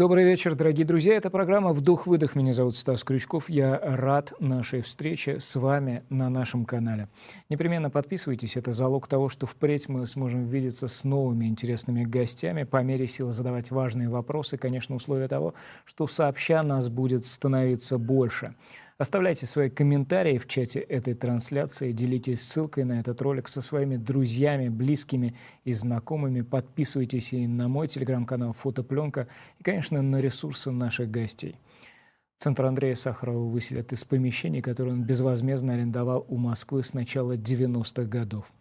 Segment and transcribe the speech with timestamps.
[0.00, 1.14] Добрый вечер, дорогие друзья.
[1.14, 2.34] Это программа «Вдох-выдох».
[2.34, 3.50] Меня зовут Стас Крючков.
[3.50, 7.08] Я рад нашей встрече с вами на нашем канале.
[7.50, 8.56] Непременно подписывайтесь.
[8.56, 13.34] Это залог того, что впредь мы сможем видеться с новыми интересными гостями, по мере силы
[13.34, 14.56] задавать важные вопросы.
[14.56, 15.52] Конечно, условие того,
[15.84, 18.54] что сообща нас будет становиться больше.
[19.00, 24.68] Оставляйте свои комментарии в чате этой трансляции, делитесь ссылкой на этот ролик со своими друзьями,
[24.68, 26.42] близкими и знакомыми.
[26.42, 29.26] Подписывайтесь и на мой телеграм-канал «Фотопленка»
[29.58, 31.56] и, конечно, на ресурсы наших гостей.
[32.36, 38.02] Центр Андрея Сахарова выселят из помещений, которые он безвозмездно арендовал у Москвы с начала 90-х
[38.02, 38.52] годов.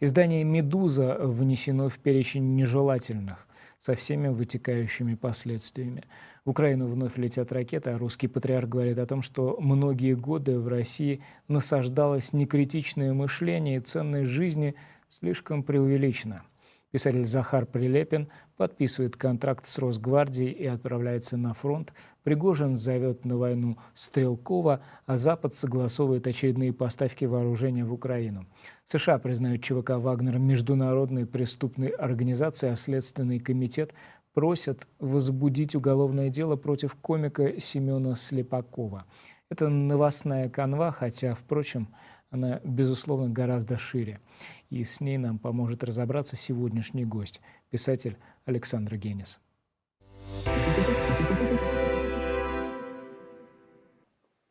[0.00, 3.45] Издание «Медуза» внесено в перечень нежелательных
[3.78, 6.04] со всеми вытекающими последствиями.
[6.44, 10.68] В Украину вновь летят ракеты, а русский патриарх говорит о том, что многие годы в
[10.68, 14.74] России насаждалось некритичное мышление и ценность жизни
[15.08, 16.42] слишком преувеличено.
[16.90, 21.92] Писатель Захар Прилепин подписывает контракт с Росгвардией и отправляется на фронт.
[22.22, 28.46] Пригожин зовет на войну Стрелкова, а Запад согласовывает очередные поставки вооружения в Украину.
[28.84, 33.94] США признают ЧВК «Вагнер» международной преступной организацией, а Следственный комитет
[34.34, 39.04] просят возбудить уголовное дело против комика Семена Слепакова.
[39.48, 41.88] Это новостная канва, хотя, впрочем,
[42.30, 44.20] она, безусловно, гораздо шире.
[44.70, 49.40] И с ней нам поможет разобраться сегодняшний гость, писатель Александр Генис.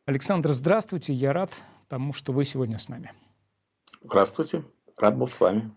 [0.06, 1.12] Александр, здравствуйте.
[1.12, 1.50] Я рад
[1.88, 3.12] тому, что вы сегодня с нами.
[4.02, 4.64] Здравствуйте.
[4.98, 5.70] Рад был с вами.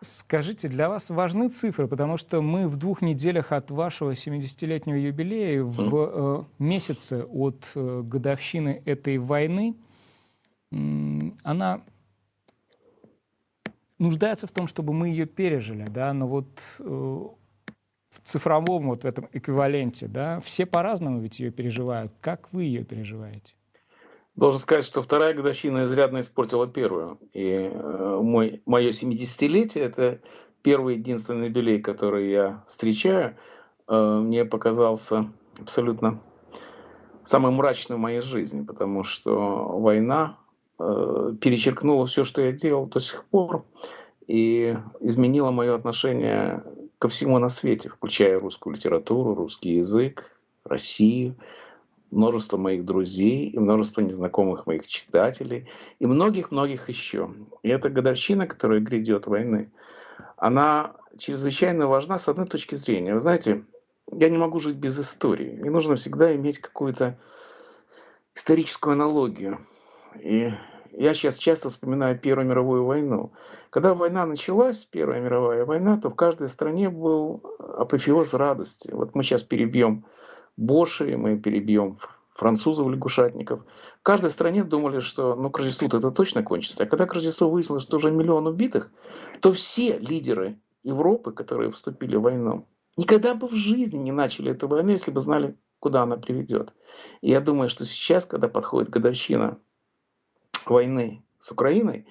[0.00, 5.62] Скажите, для вас важны цифры, потому что мы в двух неделях от вашего 70-летнего юбилея,
[5.62, 9.76] в э, месяце от э, годовщины этой войны,
[10.72, 10.76] э,
[11.42, 11.82] она
[13.98, 16.48] нуждается в том, чтобы мы ее пережили, да, но вот
[16.80, 22.12] э, в цифровом вот этом эквиваленте, да, все по-разному ведь ее переживают.
[22.20, 23.54] Как вы ее переживаете?
[24.36, 27.18] Должен сказать, что вторая годовщина изрядно испортила первую.
[27.32, 30.20] И э, мой, мое 70-летие– это
[30.62, 33.36] первый единственный юбилей, который я встречаю,
[33.86, 35.30] э, мне показался
[35.60, 36.20] абсолютно
[37.24, 40.38] самым мрачным в моей жизни, потому что война
[40.78, 43.64] э, перечеркнула все, что я делал до сих пор,
[44.26, 46.62] и изменила мое отношение
[46.98, 50.30] ко всему на свете, включая русскую литературу, русский язык,
[50.64, 51.36] Россию–
[52.14, 55.68] множество моих друзей и множество незнакомых моих читателей
[55.98, 57.34] и многих-многих еще.
[57.62, 59.70] И эта годовщина, которая грядет войны,
[60.36, 63.14] она чрезвычайно важна с одной точки зрения.
[63.14, 63.64] Вы знаете,
[64.12, 65.56] я не могу жить без истории.
[65.60, 67.18] Мне нужно всегда иметь какую-то
[68.34, 69.58] историческую аналогию.
[70.20, 70.52] И
[70.92, 73.32] я сейчас часто вспоминаю Первую мировую войну.
[73.70, 78.90] Когда война началась, Первая мировая война, то в каждой стране был апофеоз радости.
[78.92, 80.04] Вот мы сейчас перебьем
[80.56, 81.98] Боши, мы перебьем
[82.34, 83.64] французов, лягушатников.
[84.00, 86.84] В каждой стране думали, что ну, к Рождеству это точно кончится.
[86.84, 88.90] А когда к Рождеству выяснилось, что уже миллион убитых,
[89.40, 94.68] то все лидеры Европы, которые вступили в войну, никогда бы в жизни не начали эту
[94.68, 96.72] войну, если бы знали, куда она приведет.
[97.20, 99.58] И я думаю, что сейчас, когда подходит годовщина
[100.70, 102.06] войны с Украиной,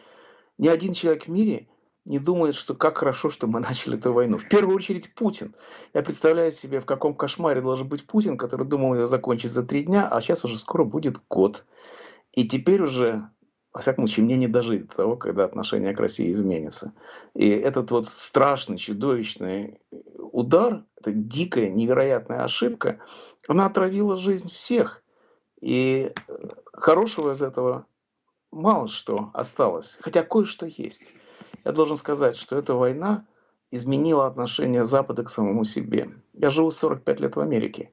[0.57, 1.67] ни один человек в мире
[2.05, 4.37] не думает, что как хорошо, что мы начали эту войну.
[4.37, 5.55] В первую очередь Путин.
[5.93, 9.83] Я представляю себе, в каком кошмаре должен быть Путин, который думал ее закончить за три
[9.83, 11.65] дня, а сейчас уже скоро будет год.
[12.31, 13.29] И теперь уже,
[13.73, 16.93] во всяком случае, мне не дожить до того, когда отношение к России изменится.
[17.35, 19.79] И этот вот страшный, чудовищный
[20.17, 22.99] удар, эта дикая, невероятная ошибка,
[23.47, 25.03] она отравила жизнь всех.
[25.61, 26.11] И
[26.73, 27.85] хорошего из этого
[28.53, 31.13] мало что осталось, хотя кое-что есть.
[31.65, 33.25] Я должен сказать, что эта война
[33.71, 36.11] изменила отношение Запада к самому себе.
[36.33, 37.89] Я живу 45 лет в Америке.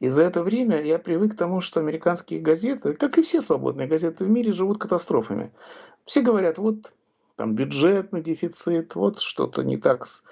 [0.00, 3.86] И за это время я привык к тому, что американские газеты, как и все свободные
[3.86, 5.52] газеты в мире, живут катастрофами.
[6.06, 6.92] Все говорят, вот
[7.36, 10.24] там бюджетный дефицит, вот что-то не так с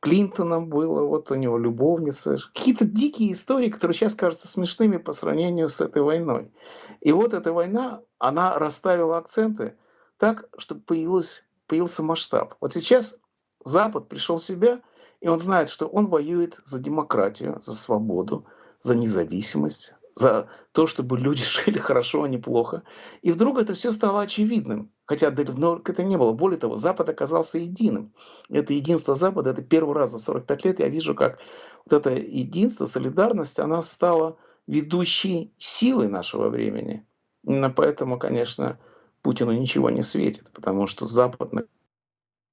[0.00, 2.38] Клинтоном было, вот у него любовница.
[2.54, 6.52] Какие-то дикие истории, которые сейчас кажутся смешными по сравнению с этой войной.
[7.00, 9.76] И вот эта война, она расставила акценты
[10.16, 12.54] так, чтобы появилась появился масштаб.
[12.60, 13.18] Вот сейчас
[13.64, 14.80] Запад пришел в себя,
[15.20, 18.46] и он знает, что он воюет за демократию, за свободу,
[18.80, 22.82] за независимость, за то, чтобы люди жили хорошо, а не плохо.
[23.22, 24.90] И вдруг это все стало очевидным.
[25.08, 26.32] Хотя давно это не было.
[26.32, 28.12] Более того, Запад оказался единым.
[28.50, 31.38] Это единство Запада, это первый раз за 45 лет я вижу, как
[31.86, 37.06] вот это единство, солидарность, она стала ведущей силой нашего времени.
[37.42, 38.78] Именно поэтому, конечно,
[39.22, 41.52] Путину ничего не светит, потому что Запад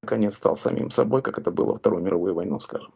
[0.01, 2.93] наконец стал самим собой, как это было во Вторую мировую войну, скажем.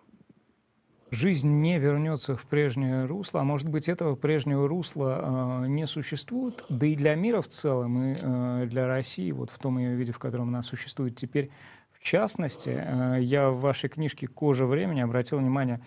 [1.12, 6.64] Жизнь не вернется в прежнее русло, а может быть, этого прежнего русла э, не существует,
[6.70, 10.12] да и для мира в целом, и э, для России, вот в том ее виде,
[10.12, 11.50] в котором она существует теперь,
[11.92, 15.82] в частности, э, я в вашей книжке «Кожа времени» обратил внимание,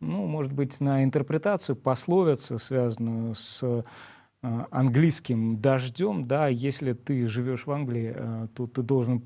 [0.00, 3.82] ну, может быть, на интерпретацию пословицы, связанную с э,
[4.70, 9.22] английским дождем, да, если ты живешь в Англии, э, то ты должен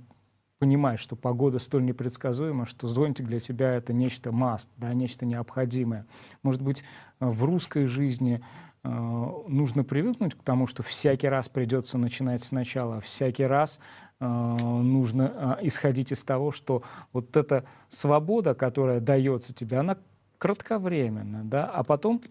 [0.58, 6.06] понимать, что погода столь непредсказуема, что зонтик для тебя это нечто must, да, нечто необходимое.
[6.42, 6.84] Может быть,
[7.20, 8.42] в русской жизни
[8.82, 13.80] э, нужно привыкнуть к тому, что всякий раз придется начинать сначала, всякий раз
[14.20, 16.82] э, нужно э, исходить из того, что
[17.12, 19.98] вот эта свобода, которая дается тебе, она
[20.38, 22.22] кратковременна, да, а потом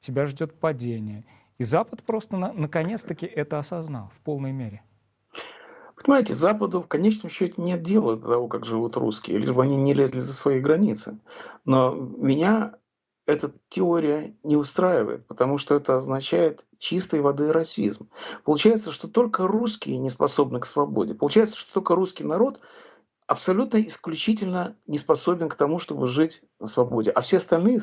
[0.00, 1.24] тебя ждет падение.
[1.58, 4.82] И Запад просто на, наконец-таки это осознал в полной мере.
[6.04, 9.76] Понимаете, Западу в конечном счете нет дела до того, как живут русские, лишь бы они
[9.76, 11.18] не лезли за свои границы.
[11.64, 12.74] Но меня
[13.24, 18.10] эта теория не устраивает, потому что это означает чистой воды расизм.
[18.44, 21.14] Получается, что только русские не способны к свободе.
[21.14, 22.60] Получается, что только русский народ
[23.26, 27.12] абсолютно исключительно не способен к тому, чтобы жить на свободе.
[27.12, 27.80] А все остальные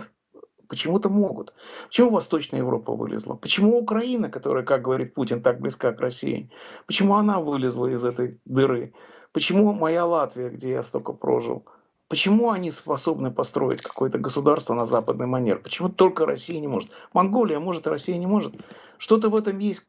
[0.71, 1.53] почему-то могут.
[1.87, 3.35] Почему Восточная Европа вылезла?
[3.35, 6.49] Почему Украина, которая, как говорит Путин, так близка к России,
[6.87, 8.93] почему она вылезла из этой дыры?
[9.33, 11.65] Почему моя Латвия, где я столько прожил,
[12.07, 15.59] Почему они способны построить какое-то государство на западный манер?
[15.59, 16.89] Почему только Россия не может?
[17.13, 18.53] Монголия может, Россия не может.
[18.97, 19.87] Что-то в этом есть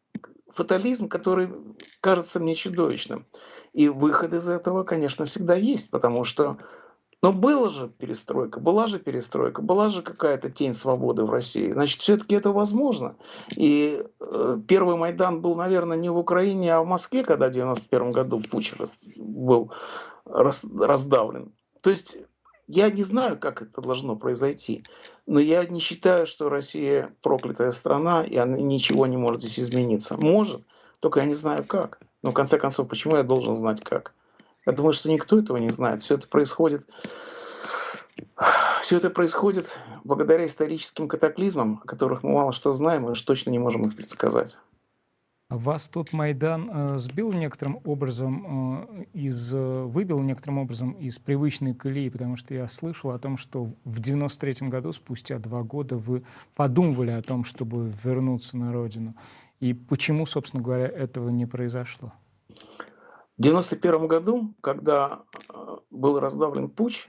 [0.49, 1.51] фатализм, который
[2.01, 3.27] кажется мне чудовищным.
[3.73, 6.59] И выход из этого, конечно, всегда есть, потому что
[7.23, 11.71] но была же перестройка, была же перестройка, была же какая-то тень свободы в России.
[11.71, 13.15] Значит, все-таки это возможно.
[13.57, 18.11] И э, первый Майдан был, наверное, не в Украине, а в Москве, когда в 91
[18.11, 19.71] году Пуч раз, был
[20.25, 21.53] раз, раздавлен.
[21.81, 22.19] То есть
[22.67, 24.85] я не знаю, как это должно произойти,
[25.27, 30.17] но я не считаю, что Россия проклятая страна, и она, ничего не может здесь измениться.
[30.17, 30.63] Может,
[30.99, 32.01] только я не знаю как.
[32.23, 34.13] Но в конце концов, почему я должен знать как?
[34.67, 36.03] Я думаю, что никто этого не знает.
[36.03, 36.87] Все это происходит,
[38.83, 43.51] все это происходит благодаря историческим катаклизмам, о которых мы мало что знаем и уж точно
[43.51, 44.59] не можем их предсказать.
[45.49, 51.75] Вас тот Майдан э, сбил некоторым образом э, из, э, выбил некоторым образом из привычной
[51.75, 56.23] колеи, потому что я слышал о том, что в 93 году, спустя два года, вы
[56.55, 59.15] подумывали о том, чтобы вернуться на родину.
[59.61, 62.15] И почему, собственно говоря, этого не произошло?
[63.43, 67.09] В 91 году, когда э, был раздавлен путь,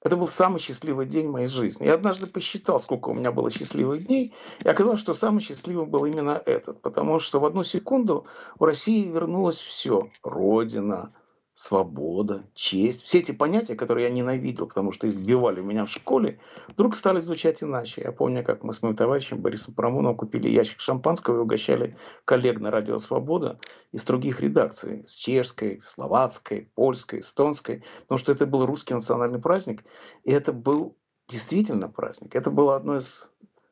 [0.00, 1.86] это был самый счастливый день моей жизни.
[1.86, 4.32] Я однажды посчитал, сколько у меня было счастливых дней,
[4.62, 8.26] и оказалось, что самый счастливый был именно этот, потому что в одну секунду
[8.60, 10.12] в России вернулось все.
[10.22, 11.12] Родина,
[11.60, 13.02] свобода, честь.
[13.04, 16.96] Все эти понятия, которые я ненавидел, потому что их вбивали у меня в школе, вдруг
[16.96, 18.00] стали звучать иначе.
[18.00, 22.60] Я помню, как мы с моим товарищем Борисом Парамоновым купили ящик шампанского и угощали коллег
[22.60, 23.60] на радио «Свобода»
[23.92, 25.06] из других редакций.
[25.06, 27.84] С чешской, словацкой, польской, эстонской.
[28.02, 29.84] Потому что это был русский национальный праздник.
[30.24, 30.96] И это был
[31.28, 32.34] действительно праздник.
[32.36, 33.30] Это было одно из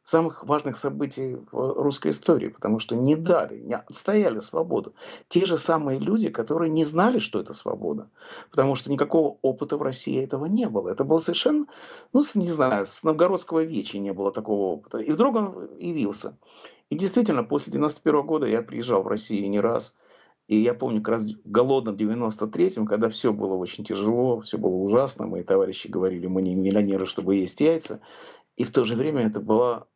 [0.09, 4.95] самых важных событий в русской истории, потому что не дали, не отстояли свободу.
[5.29, 8.09] Те же самые люди, которые не знали, что это свобода,
[8.51, 10.89] потому что никакого опыта в России этого не было.
[10.89, 11.67] Это было совершенно,
[12.15, 14.97] ну, не знаю, с новгородского вечи не было такого опыта.
[14.97, 16.39] И вдруг он явился.
[16.89, 19.95] И действительно, после 91 года я приезжал в Россию не раз.
[20.47, 25.27] И я помню, как раз в 93-м, когда все было очень тяжело, все было ужасно,
[25.27, 28.01] мои товарищи говорили, мы не миллионеры, чтобы есть яйца.
[28.57, 29.87] И в то же время это была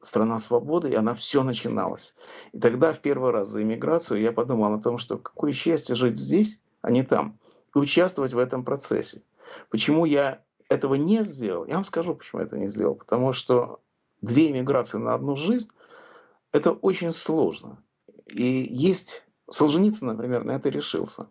[0.00, 2.14] страна свободы, и она все начиналась.
[2.52, 6.16] И тогда в первый раз за иммиграцию я подумал о том, что какое счастье жить
[6.16, 7.38] здесь, а не там,
[7.74, 9.22] и участвовать в этом процессе.
[9.68, 11.66] Почему я этого не сделал?
[11.66, 12.94] Я вам скажу, почему я это не сделал.
[12.94, 13.80] Потому что
[14.22, 15.68] две иммиграции на одну жизнь–
[16.52, 17.82] это очень сложно.
[18.26, 21.28] И есть Солженицын, например, на это решился,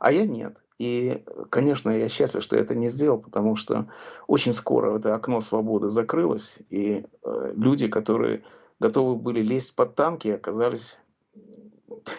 [0.00, 0.62] а я нет.
[0.82, 3.86] И, конечно, я счастлив, что я это не сделал, потому что
[4.26, 8.42] очень скоро это окно свободы закрылось, и э, люди, которые
[8.80, 10.98] готовы были лезть под танки, оказались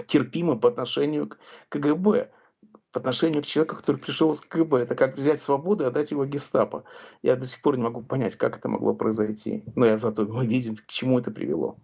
[0.07, 2.31] терпимы по отношению к КГБ,
[2.93, 4.77] по отношению к человеку, который пришел из КГБ.
[4.77, 6.85] Это как взять свободу и отдать его гестапо.
[7.21, 9.65] Я до сих пор не могу понять, как это могло произойти.
[9.75, 11.75] Но я зато мы видим, к чему это привело.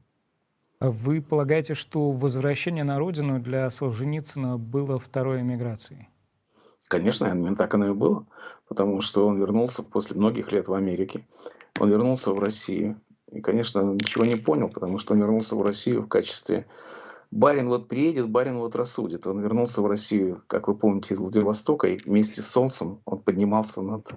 [0.80, 6.08] Вы полагаете, что возвращение на родину для Солженицына было второй эмиграцией?
[6.90, 8.26] Конечно, именно так оно и было,
[8.68, 11.26] потому что он вернулся после многих лет в Америке.
[11.80, 13.00] Он вернулся в Россию.
[13.32, 16.66] И, конечно, он ничего не понял, потому что он вернулся в Россию в качестве
[17.30, 19.28] барин вот приедет, барин вот рассудит.
[19.28, 23.84] Он вернулся в Россию, как вы помните, из Владивостока, и вместе с солнцем он поднимался
[23.84, 24.08] над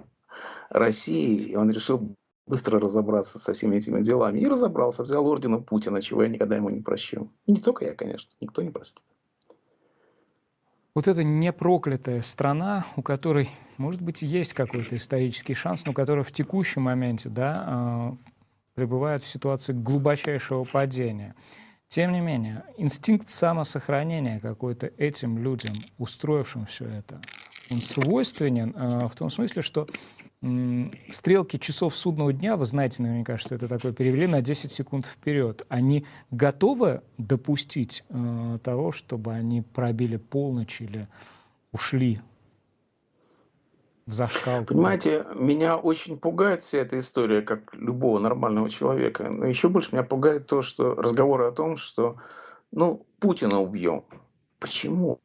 [0.69, 2.15] Россией, и он решил
[2.47, 4.39] быстро разобраться со всеми этими делами.
[4.39, 7.29] И разобрался, взял орден у Путина, чего я никогда ему не прощу.
[7.45, 9.03] Не только я, конечно, никто не простит.
[10.95, 16.31] Вот это непроклятая страна, у которой, может быть, есть какой-то исторический шанс, но которая в
[16.31, 18.17] текущем моменте да, а,
[18.75, 21.33] пребывает в ситуации глубочайшего падения.
[21.87, 27.21] Тем не менее, инстинкт самосохранения какой-то этим людям, устроившим все это,
[27.71, 29.87] он свойственен э, в том смысле, что
[31.09, 35.65] стрелки часов судного дня, вы знаете наверняка, что это такое, перевели на 10 секунд вперед.
[35.69, 41.07] Они готовы допустить э, того, чтобы они пробили полночь или
[41.71, 42.19] ушли
[44.05, 44.65] в зашкал?
[44.65, 49.29] Понимаете, меня очень пугает вся эта история, как любого нормального человека.
[49.29, 52.17] Но еще больше меня пугает то, что разговоры о том, что
[52.71, 54.03] ну, Путина убьем.
[54.59, 55.19] Почему?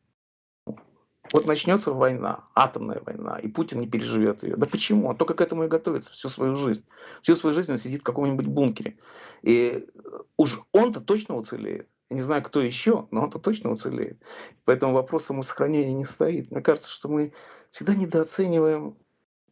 [1.33, 4.57] Вот начнется война, атомная война, и Путин не переживет ее.
[4.57, 5.09] Да почему?
[5.09, 6.85] Он только к этому и готовится всю свою жизнь.
[7.23, 8.99] Всю свою жизнь он сидит в каком-нибудь бункере.
[9.43, 9.87] И
[10.37, 11.89] уж он-то точно уцелеет.
[12.11, 14.23] Я не знаю, кто еще, но он-то точно уцелеет.
[14.65, 16.51] Поэтому вопрос самосохранения не стоит.
[16.51, 17.35] Мне кажется, что мы
[17.71, 18.97] всегда недооцениваем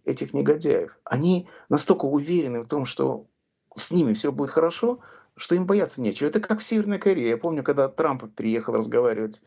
[0.04, 0.98] этих негодяев.
[1.04, 3.26] Они настолько уверены в том, что
[3.74, 5.00] с ними все будет хорошо,
[5.36, 6.28] что им бояться нечего.
[6.28, 7.28] Это как в Северной Корее.
[7.28, 9.42] Я помню, когда Трамп приехал разговаривать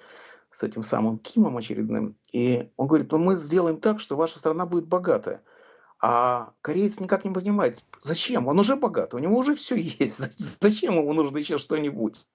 [0.51, 2.17] с этим самым Кимом очередным.
[2.31, 5.43] И он говорит, ну мы сделаем так, что ваша страна будет богатая.
[6.01, 8.47] А кореец никак не понимает, зачем?
[8.47, 10.17] Он уже богат, у него уже все есть.
[10.61, 12.25] Зачем ему нужно еще что-нибудь?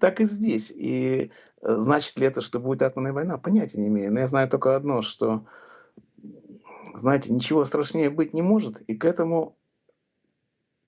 [0.00, 0.72] Так и здесь.
[0.74, 3.38] И э, значит ли это, что будет атомная война?
[3.38, 4.12] Понятия не имею.
[4.12, 5.46] Но я знаю только одно, что,
[6.96, 8.80] знаете, ничего страшнее быть не может.
[8.80, 9.56] И к этому,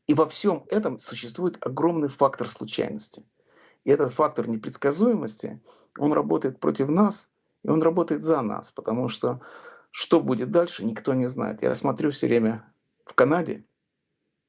[0.08, 3.24] и во всем этом существует огромный фактор случайности.
[3.84, 5.62] И этот фактор непредсказуемости–
[5.98, 7.30] он работает против нас,
[7.62, 9.40] и он работает за нас, потому что
[9.90, 11.62] что будет дальше, никто не знает.
[11.62, 12.64] Я смотрю все время
[13.04, 13.64] в Канаде,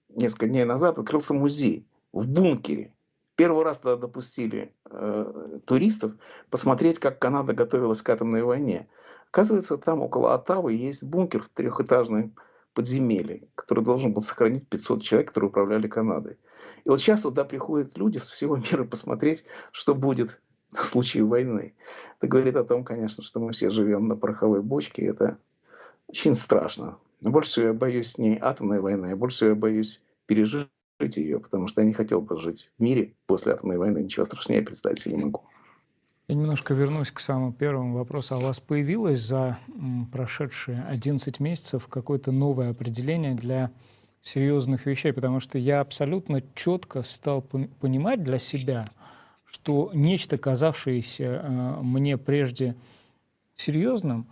[0.09, 2.93] несколько дней назад открылся музей в бункере.
[3.35, 6.13] Первый раз туда допустили э, туристов
[6.49, 8.87] посмотреть, как Канада готовилась к атомной войне.
[9.29, 12.33] Оказывается, там около Оттавы есть бункер в трехэтажной
[12.73, 16.37] подземелье, который должен был сохранить 500 человек, которые управляли Канадой.
[16.85, 20.41] И вот сейчас туда приходят люди с всего мира посмотреть, что будет
[20.82, 21.74] в случае войны.
[22.20, 25.38] Это говорит о том, конечно, что мы все живем на пороховой бочке, это
[26.08, 26.98] очень страшно.
[27.22, 30.67] Больше всего я боюсь не атомной войны, а больше всего я боюсь пережить
[31.00, 34.00] ее, потому что я не хотел бы жить в мире после атомной войны.
[34.00, 35.41] Ничего страшнее представить себе не могу.
[36.27, 38.36] Я немножко вернусь к самому первому вопросу.
[38.36, 39.60] А у вас появилось за
[40.12, 43.72] прошедшие 11 месяцев какое-то новое определение для
[44.22, 45.13] серьезных вещей?
[45.13, 48.89] Потому что я абсолютно четко стал понимать для себя–
[49.55, 52.75] что нечто, казавшееся э, мне прежде
[53.55, 54.27] серьезным,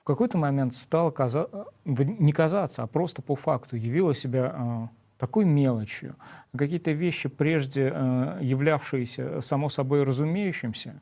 [0.00, 1.48] в какой-то момент стало каза...
[1.84, 6.16] не казаться, а просто по факту явило себя э, такой мелочью.
[6.58, 11.00] Какие-то вещи, прежде э, являвшиеся само собой разумеющимся,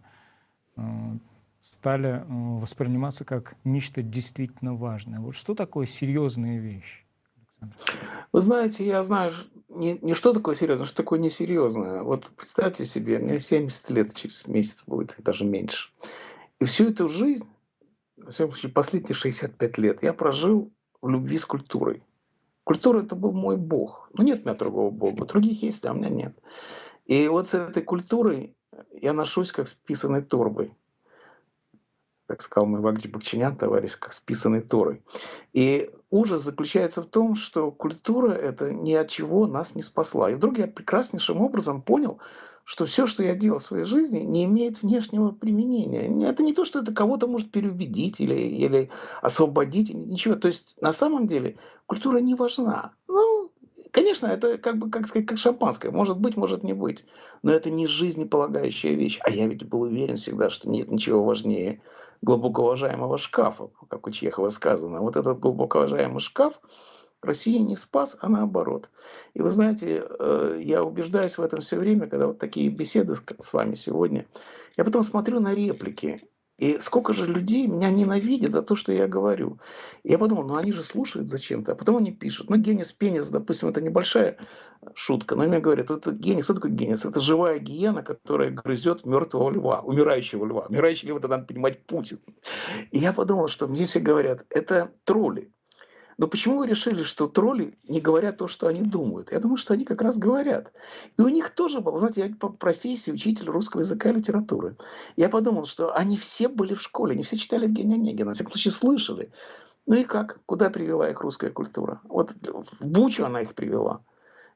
[1.62, 5.21] стали восприниматься как нечто действительно важное.
[5.21, 7.05] Вот что такое серьезные вещи?
[8.33, 9.31] Вы знаете, я знаю
[9.75, 12.02] не, не что такое серьезное, что такое несерьезное.
[12.02, 15.91] Вот представьте себе, мне 70 лет через месяц будет, даже меньше.
[16.61, 17.49] И всю эту жизнь,
[18.17, 22.02] во всяком случае, последние 65 лет, я прожил в любви с культурой.
[22.64, 24.09] Культура это был мой бог.
[24.14, 25.26] Ну нет у меня другого бога.
[25.26, 26.37] Других есть, а у меня нет.
[27.07, 28.55] И вот с этой культурой
[28.93, 30.73] я ношусь как с писаной торбой
[32.33, 35.03] как сказал мой Вагджи Бакчинян, товарищ, как списанный Торой.
[35.53, 40.31] И ужас заключается в том, что культура это ни от чего нас не спасла.
[40.31, 42.21] И вдруг я прекраснейшим образом понял,
[42.65, 46.09] что все, что я делал в своей жизни, не имеет внешнего применения.
[46.27, 48.89] Это не то, что это кого-то может переубедить или, или
[49.21, 50.35] освободить, ничего.
[50.35, 52.93] То есть на самом деле культура не важна.
[53.09, 53.32] Ну,
[53.93, 55.91] конечно, это как бы, как сказать, как шампанское.
[55.91, 57.05] Может быть, может не быть.
[57.43, 59.21] Но это не жизнеполагающая вещь.
[59.23, 61.81] А я ведь был уверен всегда, что нет ничего важнее
[62.23, 65.01] глубоко уважаемого шкафа, как у Чехова сказано.
[65.01, 66.61] Вот этот глубоко уважаемый шкаф
[67.23, 68.91] России не спас, а наоборот.
[69.35, 73.53] И вы знаете, э, я убеждаюсь в этом все время, когда вот такие беседы с
[73.53, 74.27] вами сегодня.
[74.77, 76.23] Я потом смотрю на реплики
[76.62, 79.59] и сколько же людей меня ненавидят за то, что я говорю.
[80.04, 82.50] Я подумал, ну они же слушают зачем-то, а потом они пишут.
[82.50, 84.38] Ну, генис пенис, допустим, это небольшая
[84.95, 87.04] шутка, но мне говорят, это генис, что такое генис?
[87.04, 90.66] Это живая гиена, которая грызет мертвого льва, умирающего льва.
[90.69, 92.21] Умирающий лев, это надо понимать Путин.
[92.92, 95.52] И я подумал, что мне все говорят, это тролли.
[96.23, 99.33] Но почему вы решили, что тролли не говорят то, что они думают?
[99.33, 100.73] Я думаю, что они как раз говорят.
[101.19, 104.76] И у них тоже был, знаете, я по профессии учитель русского языка и литературы.
[105.17, 108.52] Я подумал, что они все были в школе, они все читали Евгения Онегина, на всяком
[108.52, 109.33] случае слышали.
[109.87, 110.38] Ну и как?
[110.47, 112.00] Куда привела их русская культура?
[112.05, 114.05] Вот в Бучу она их привела.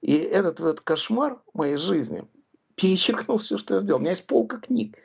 [0.01, 2.29] И этот вот кошмар моей жизни
[2.77, 3.99] перечеркнул все, что я сделал.
[3.99, 4.97] У меня есть полка книг.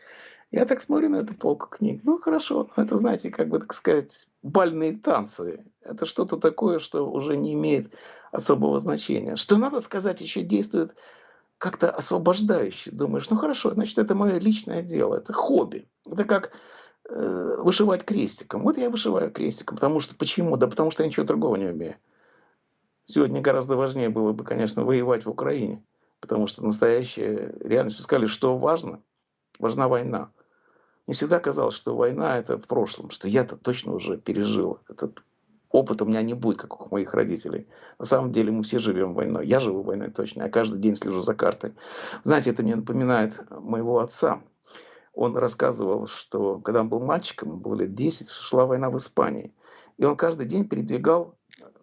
[0.52, 2.02] Я так смотрю на эту полку книг.
[2.04, 5.66] Ну, хорошо, это, знаете, как бы, так сказать, бальные танцы.
[5.82, 7.94] Это что-то такое, что уже не имеет
[8.34, 9.38] особого значения.
[9.38, 10.94] Что, надо сказать, еще действует
[11.58, 12.92] как-то освобождающе.
[12.92, 15.88] Думаешь, ну хорошо, значит, это мое личное дело, это хобби.
[16.06, 16.52] Это как
[17.10, 18.64] э, вышивать крестиком.
[18.64, 19.78] Вот я вышиваю крестиком.
[19.78, 20.58] Потому что, почему?
[20.58, 21.96] Да потому что я ничего другого не умею.
[23.06, 25.82] Сегодня гораздо важнее было бы, конечно, воевать в Украине.
[26.20, 27.98] Потому что настоящая реальность.
[27.98, 29.02] Вы сказали, что важно?
[29.58, 30.30] Важна война.
[31.12, 34.80] Мне всегда казалось, что война это в прошлом, что я-то точно уже пережил.
[34.88, 35.22] Этот
[35.70, 37.68] опыт у меня не будет, как у моих родителей.
[38.00, 39.46] На самом деле мы все живем войной.
[39.46, 40.44] Я живу войной точно.
[40.44, 41.74] Я каждый день слежу за картой.
[42.24, 44.42] Знаете, это мне напоминает моего отца.
[45.14, 49.54] Он рассказывал, что когда он был мальчиком, было лет 10, шла война в Испании.
[49.98, 51.36] И он каждый день передвигал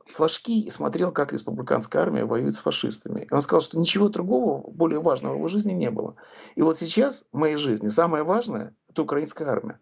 [0.06, 3.26] флажки и смотрел, как республиканская армия воюет с фашистами.
[3.30, 6.16] И он сказал, что ничего другого, более важного в его жизни не было.
[6.54, 9.80] И вот сейчас в моей жизни самое важное– это украинская армия.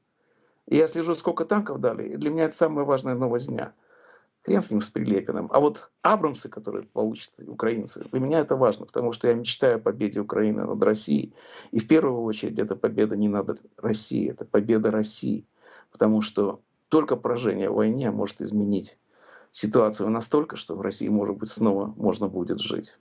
[0.66, 3.72] И я слежу, сколько танков дали, и для меня это самая важная новость дня.
[4.42, 5.48] Хрен с ним, с Прилепиным.
[5.52, 9.80] А вот Абрамсы, которые получат украинцы, для меня это важно, потому что я мечтаю о
[9.80, 11.34] победе Украины над Россией.
[11.72, 15.46] И в первую очередь это победа не над Россией, это победа России.
[15.90, 18.98] Потому что только поражение в войне может изменить
[19.50, 22.98] ситуацию настолько, что в России, может быть, снова можно будет жить.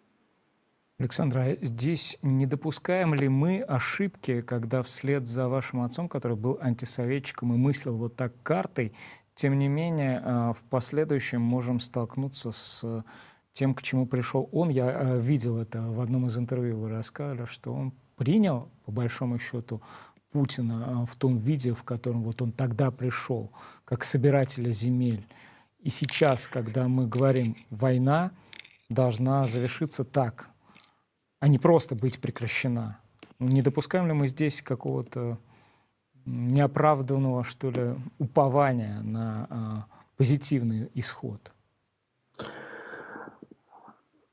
[0.97, 6.57] Александра, а здесь не допускаем ли мы ошибки, когда вслед за вашим отцом, который был
[6.61, 8.93] антисоветчиком и мыслил вот так картой,
[9.33, 13.03] тем не менее а, в последующем можем столкнуться с
[13.51, 14.69] тем, к чему пришел он.
[14.69, 19.37] Я а, видел это в одном из интервью, вы рассказали, что он принял, по большому
[19.37, 19.81] счету,
[20.31, 23.51] Путина в том виде, в котором вот он тогда пришел,
[23.83, 25.27] как собирателя земель.
[25.79, 28.31] И сейчас, когда мы говорим «война»,
[28.89, 30.49] должна завершиться так,
[31.39, 32.99] а не просто быть прекращена.
[33.39, 35.37] Ну, не допускаем ли мы здесь какого-то
[36.25, 39.85] неоправданного, что ли, упования на а,
[40.17, 41.51] позитивный исход?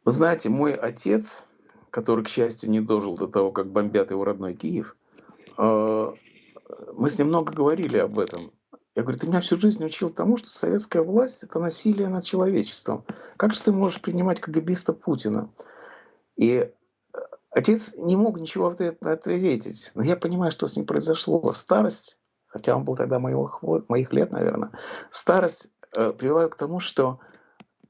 [0.05, 1.45] Вы знаете, мой отец,
[1.91, 4.97] который, к счастью, не дожил до того, как бомбят его родной Киев,
[5.59, 6.13] э,
[6.95, 8.51] мы с ним много говорили об этом.
[8.97, 13.05] Я говорю, ты меня всю жизнь учил тому, что советская власть– это насилие над человечеством.
[13.37, 15.51] Как же ты можешь принимать КГБиста Путина?
[16.37, 16.71] И
[17.53, 19.93] отец не мог ничего ответить.
[19.95, 21.53] Но я понимаю, что с ним произошло.
[21.53, 24.73] Старость, хотя он был тогда моих, моих лет, наверное,
[25.11, 27.21] старость э, привела к тому, что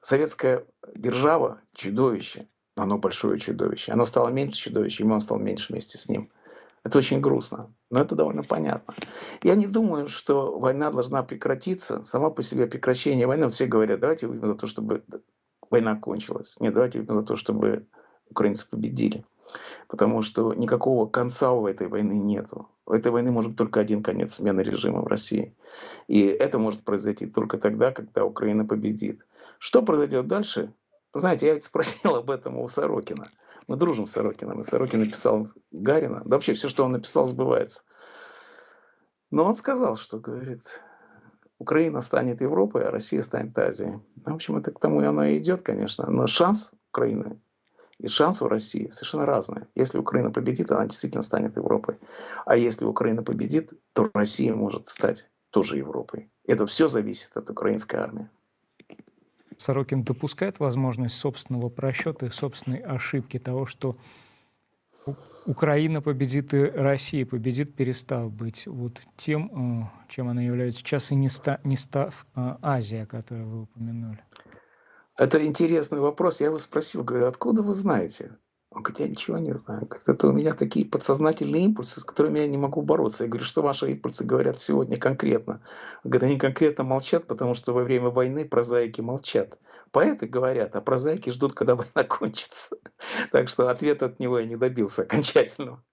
[0.01, 2.49] советская держава– чудовище.
[2.75, 3.93] Оно большое чудовище.
[3.93, 6.31] Оно стало меньше чудовищем, и он стал меньше вместе с ним.
[6.85, 8.95] Это очень грустно, но это довольно понятно.
[9.43, 12.03] Я не думаю, что война должна прекратиться.
[12.03, 15.05] Сама по себе прекращение войны, все говорят, давайте выпьем за то, чтобы
[15.71, 16.57] война кончилась.
[16.59, 17.87] Нет, давайте выпьем за то, чтобы
[18.29, 19.25] украинцы победили.
[19.93, 22.67] Потому что никакого конца у этой войны нету.
[22.87, 25.55] У этой войны может быть только один конец смены режима в России.
[26.09, 29.21] И это может произойти только тогда, когда Украина победит.
[29.59, 30.73] Что произойдет дальше?
[31.13, 33.29] Знаете, я ведь спросил об этом у Сорокина.
[33.69, 36.23] Мы дружим с Сорокином, и Сорокин написал Гарина.
[36.25, 37.83] Да вообще все, что он написал, сбывается.
[39.31, 40.81] Но он сказал, что, говорит,
[41.59, 44.01] Украина станет Европой, а Россия станет Азией.
[44.25, 46.07] В общем, это к тому и оно и идет, конечно.
[46.11, 47.39] Но шанс Украины
[48.03, 49.69] и шанс у России совершенно разные.
[49.77, 51.99] Если Украина победит, она действительно станет Европой.
[52.45, 56.29] А если Украина победит, то Россия может стать тоже Европой.
[56.47, 58.29] Это все зависит от украинской армии.
[59.57, 63.97] Сорокин допускает возможность собственного просчета и собственной ошибки того, что
[65.47, 71.15] Украина победит и Россия победит, перестав быть вот тем, э, чем она является сейчас, и
[71.15, 74.21] не, ста, не став э, Азия, которую вы упомянули?
[75.17, 76.41] Это интересный вопрос.
[76.41, 78.39] Я его спросил, говорю, откуда вы знаете?
[78.71, 79.87] Он говорит, я ничего не знаю.
[79.87, 83.25] Говорит, это у меня такие подсознательные импульсы, с которыми я не могу бороться.
[83.25, 85.61] Я говорю, что ваши импульсы говорят сегодня конкретно?
[86.05, 89.59] Он говорит, они конкретно молчат, потому что во время войны прозаики молчат.
[89.91, 92.77] Поэты говорят, а прозаики ждут, когда война кончится.
[93.31, 95.85] Так что ответ от него я не добился окончательного.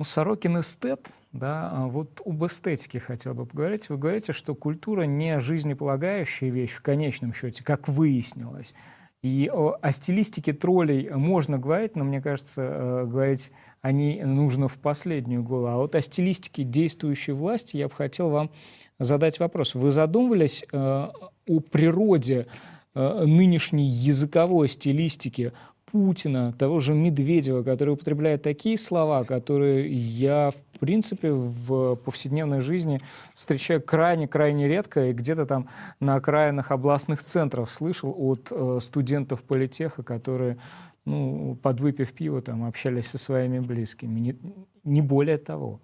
[0.00, 3.88] Ну, Сорокин эстет, да, а вот об эстетике хотел бы поговорить.
[3.88, 8.74] Вы говорите, что культура не жизнеполагающая вещь в конечном счете, как выяснилось.
[9.22, 14.68] И о, о стилистике троллей можно говорить, но мне кажется, э, говорить о ней нужно
[14.68, 15.66] в последнюю голову.
[15.66, 18.52] А вот о стилистике действующей власти я бы хотел вам
[19.00, 19.74] задать вопрос.
[19.74, 22.46] Вы задумывались э, о природе
[22.94, 25.52] э, нынешней языковой стилистики
[25.90, 33.00] Путина, того же Медведева, который употребляет такие слова, которые я в принципе, в повседневной жизни
[33.34, 40.04] встречаю крайне-крайне редко, и где-то там на окраинах областных центров слышал от э, студентов политеха,
[40.04, 40.56] которые,
[41.04, 44.20] ну, подвыпив пиво, там, общались со своими близкими.
[44.20, 44.38] Не,
[44.84, 45.80] не более того.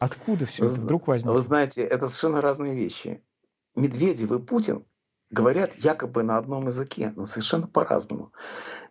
[0.00, 1.34] Откуда все Вы, это вдруг возникло?
[1.34, 3.22] вы знаете, это совершенно разные вещи.
[3.76, 4.84] Медведев и Путин
[5.30, 8.32] говорят якобы на одном языке, но совершенно по-разному.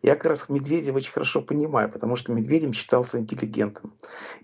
[0.01, 3.93] Я как раз Медведева очень хорошо понимаю, потому что Медведев считался интеллигентом.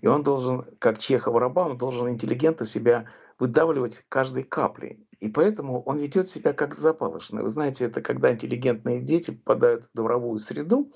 [0.00, 3.06] И он должен, как Чехов раба, он должен интеллигента себя
[3.38, 5.06] выдавливать каждой каплей.
[5.20, 7.42] И поэтому он ведет себя как запалошный.
[7.42, 10.92] Вы знаете, это когда интеллигентные дети попадают в дворовую среду.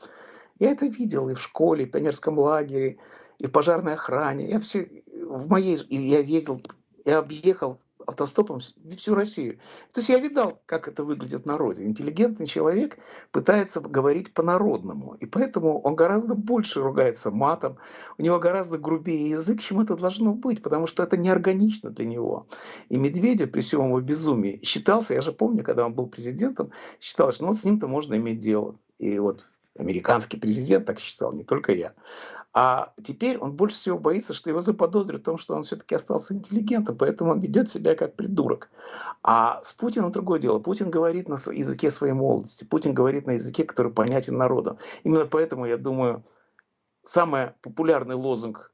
[0.58, 2.98] Я это видел и в школе, и в пионерском лагере,
[3.38, 4.48] и в пожарной охране.
[4.48, 6.60] Я все в моей, я ездил,
[7.04, 9.58] я объехал автостопом всю Россию.
[9.92, 11.84] То есть я видал, как это выглядит в народе.
[11.84, 12.98] Интеллигентный человек
[13.32, 17.76] пытается говорить по-народному, и поэтому он гораздо больше ругается матом,
[18.16, 22.46] у него гораздо грубее язык, чем это должно быть, потому что это неорганично для него.
[22.88, 27.30] И Медведев при всем его безумии считался, я же помню, когда он был президентом, считал,
[27.30, 28.76] что ну, вот с ним-то можно иметь дело.
[28.98, 29.46] И вот
[29.78, 31.94] американский президент так считал, не только я.
[32.52, 36.34] А теперь он больше всего боится, что его заподозрят в том, что он все-таки остался
[36.34, 38.70] интеллигентом, поэтому он ведет себя как придурок.
[39.22, 40.58] А с Путиным другое дело.
[40.58, 42.64] Путин говорит на языке своей молодости.
[42.64, 44.78] Путин говорит на языке, который понятен народу.
[45.04, 46.24] Именно поэтому, я думаю,
[47.04, 48.72] самый популярный лозунг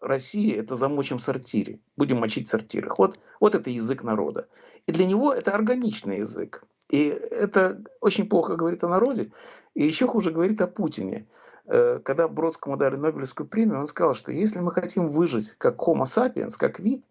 [0.00, 1.80] России– это «замочим сортире».
[1.96, 2.98] Будем мочить в сортирах.
[2.98, 4.46] Вот, вот это язык народа.
[4.86, 6.62] И для него это органичный язык.
[6.90, 9.32] И это очень плохо говорит о народе.
[9.74, 11.26] И еще хуже говорит о Путине.
[11.66, 16.04] Э, Когда Бродскому дали Нобелевскую премию, он сказал, что если мы хотим выжить как Homo
[16.04, 17.04] sapiens, как вид,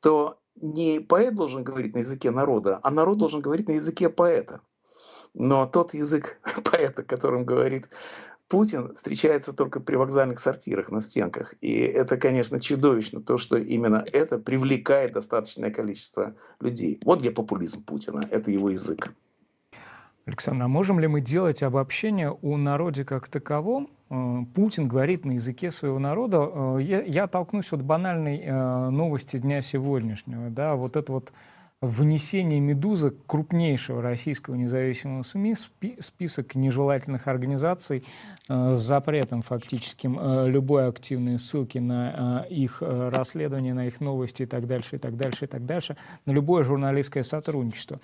[0.00, 4.60] то не поэт должен говорить на языке народа, а народ должен говорить на языке поэта.
[5.34, 7.88] Но тот язык поэта, которым говорит
[8.48, 11.54] Путин, встречается только при вокзальных сортирах на стенках.
[11.60, 17.00] И это, конечно, чудовищно, то, что именно это привлекает достаточное количество людей.
[17.04, 19.12] Вот где популизм Путина, это его язык.
[20.26, 23.90] Александр, а можем ли мы делать обобщение о народе как таковом?
[24.08, 26.50] Э, Путин говорит на языке своего народа.
[26.50, 30.48] Э, Я, я оттолкнусь от банальной э, новости дня сегодняшнего.
[30.48, 31.32] Да, вот это вот
[31.82, 35.56] внесение «Медузы», крупнейшего российского независимого СМИ,
[36.00, 38.04] список нежелательных организаций
[38.48, 44.96] с запретом фактическим любой активной ссылки на их расследование, на их новости и так дальше,
[44.96, 48.00] и так дальше, и так дальше, на любое журналистское сотрудничество.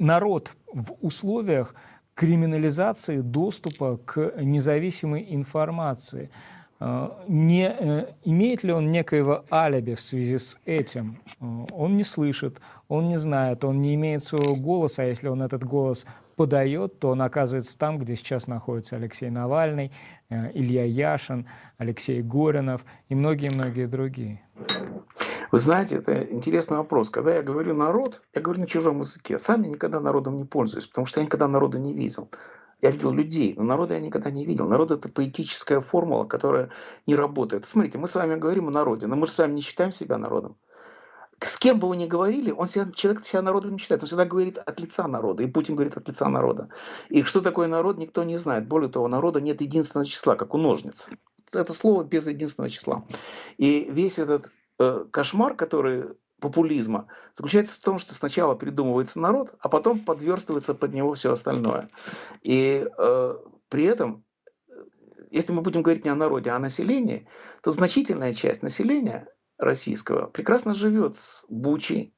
[0.00, 1.74] Народ в условиях
[2.14, 6.30] криминализации доступа к независимой информации.
[6.80, 11.18] Э, Не, э, имеет ли он некоего алиби в связи с этим?
[11.40, 15.42] Э, Он не слышит, он не знает, он не имеет своего голоса, а если он
[15.42, 19.92] этот голос подает, то он оказывается там, где сейчас находится Алексей Навальный,
[20.30, 24.40] Илья Яшин, Алексей Горинов и многие-многие другие.
[25.50, 27.10] Вы знаете, это интересный вопрос.
[27.10, 29.38] Когда я говорю народ, я говорю на чужом языке.
[29.38, 32.30] Сам я никогда народом не пользуюсь, потому что я никогда народа не видел.
[32.80, 34.66] Я видел людей, но народа я никогда не видел.
[34.66, 36.70] Народ– это поэтическая формула, которая
[37.06, 37.66] не работает.
[37.66, 40.16] Смотрите, мы с вами говорим о народе, но мы же с вами не считаем себя
[40.18, 40.56] народом.
[41.40, 44.02] С кем бы вы ни говорили, он себя, человек себя народом не считает.
[44.02, 45.42] Он всегда говорит от лица народа.
[45.42, 46.68] И Путин говорит от лица народа.
[47.08, 48.68] И что такое народ, никто не знает.
[48.68, 51.08] Более того, народа нет единственного числа, как у ножниц.
[51.52, 53.04] Это слово без единственного числа.
[53.56, 59.68] И весь этот э, кошмар, который популизма, заключается в том, что сначала придумывается народ, а
[59.68, 61.90] потом подверстывается под него все остальное.
[62.42, 63.38] И э,
[63.68, 64.24] при этом,
[64.68, 64.72] э,
[65.30, 67.28] если мы будем говорить не о народе, а о населении,
[67.62, 72.14] то значительная часть населения российского прекрасно живет с Бучей,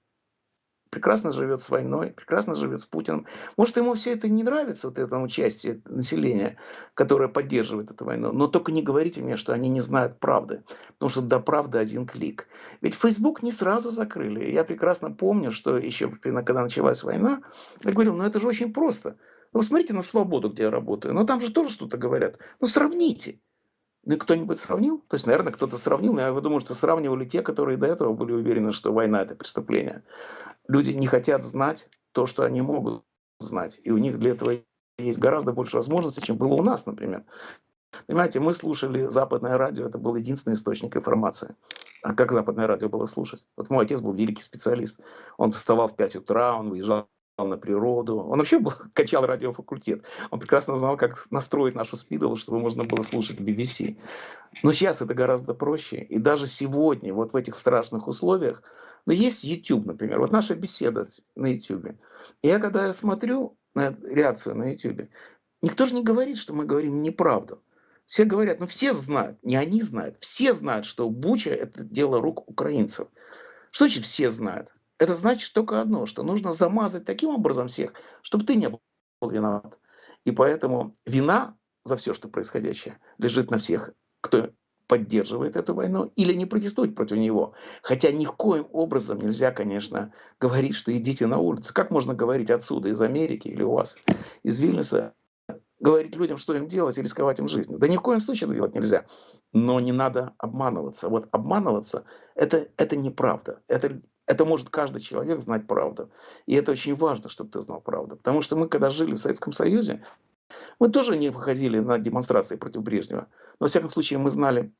[0.92, 3.26] прекрасно живет с войной, прекрасно живет с Путиным.
[3.56, 6.58] Может, ему все это не нравится, вот этому части населения,
[6.92, 11.08] которое поддерживает эту войну, но только не говорите мне, что они не знают правды, потому
[11.08, 12.46] что до правды один клик.
[12.82, 14.52] Ведь Facebook не сразу закрыли.
[14.52, 17.40] Я прекрасно помню, что еще когда началась война,
[17.82, 19.16] я говорил, ну это же очень просто.
[19.54, 21.14] Ну, смотрите на свободу, где я работаю.
[21.14, 22.38] Но там же тоже что-то говорят.
[22.60, 23.40] Ну, сравните.
[24.04, 24.98] Ну, и кто-нибудь сравнил?
[25.08, 28.32] То есть, наверное, кто-то сравнил, но я думаю, что сравнивали те, которые до этого были
[28.32, 30.02] уверены, что война– это преступление.
[30.66, 33.04] Люди не хотят знать то, что они могут
[33.38, 33.80] знать.
[33.84, 34.58] И у них для этого
[34.98, 37.24] есть гораздо больше возможностей, чем было у нас, например.
[38.06, 41.54] Понимаете, мы слушали западное радио, это был единственный источник информации.
[42.02, 43.46] А как западное радио было слушать?
[43.56, 45.00] Вот мой отец был великий специалист.
[45.36, 48.18] Он вставал в 5 утра, он выезжал на природу.
[48.18, 50.04] Он вообще был, качал радиофакультет.
[50.30, 53.96] Он прекрасно знал, как настроить нашу спидолу, чтобы можно было слушать BBC.
[54.62, 55.96] Но сейчас это гораздо проще.
[55.96, 58.62] И даже сегодня, вот в этих страшных условиях,
[59.06, 60.20] но есть YouTube, например.
[60.20, 61.96] Вот наша беседа на YouTube.
[62.42, 65.08] И я когда я смотрю на реакцию на YouTube,
[65.62, 67.62] никто же не говорит, что мы говорим неправду.
[68.06, 72.46] Все говорят, ну все знают, не они знают, все знают, что Буча– это дело рук
[72.48, 73.08] украинцев.
[73.70, 74.74] Что значит все знают?
[75.02, 78.78] Это значит только одно, что нужно замазать таким образом всех, чтобы ты не был
[79.20, 79.80] виноват.
[80.24, 84.50] И поэтому вина за все, что происходящее, лежит на всех, кто
[84.86, 87.54] поддерживает эту войну или не протестует против него.
[87.82, 91.74] Хотя ни в коем образом нельзя, конечно, говорить, что идите на улицу.
[91.74, 93.96] Как можно говорить отсюда, из Америки или у вас,
[94.44, 95.14] из Вильнюса,
[95.80, 97.80] говорить людям, что им делать и рисковать им жизнью?
[97.80, 99.04] Да ни в коем случае это делать нельзя.
[99.52, 101.08] Но не надо обманываться.
[101.08, 102.04] Вот обманываться
[102.36, 103.62] это,– это неправда.
[103.66, 106.10] Это, это может каждый человек знать правду.
[106.46, 108.16] И это очень важно, чтобы ты знал правду.
[108.16, 110.04] Потому что мы, когда жили в Советском Союзе,
[110.78, 113.28] мы тоже не выходили на демонстрации против Брежнева.
[113.58, 114.72] Но, во всяком случае, мы знали,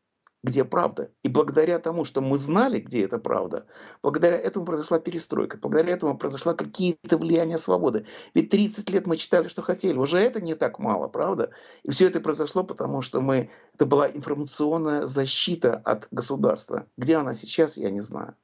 [0.43, 1.11] где правда.
[1.23, 3.67] И благодаря тому, что мы знали, где эта правда,
[4.03, 8.07] благодаря этому произошла перестройка, благодаря этому произошла какие-то влияния свободы.
[8.35, 9.97] Ведь 30 лет мы читали, что хотели.
[9.97, 11.51] Уже это не так мало, правда?
[11.85, 13.51] И все это произошло, потому что мы...
[13.75, 16.87] Это была информационная защита от государства.
[16.97, 18.37] Где она сейчас, я не знаю.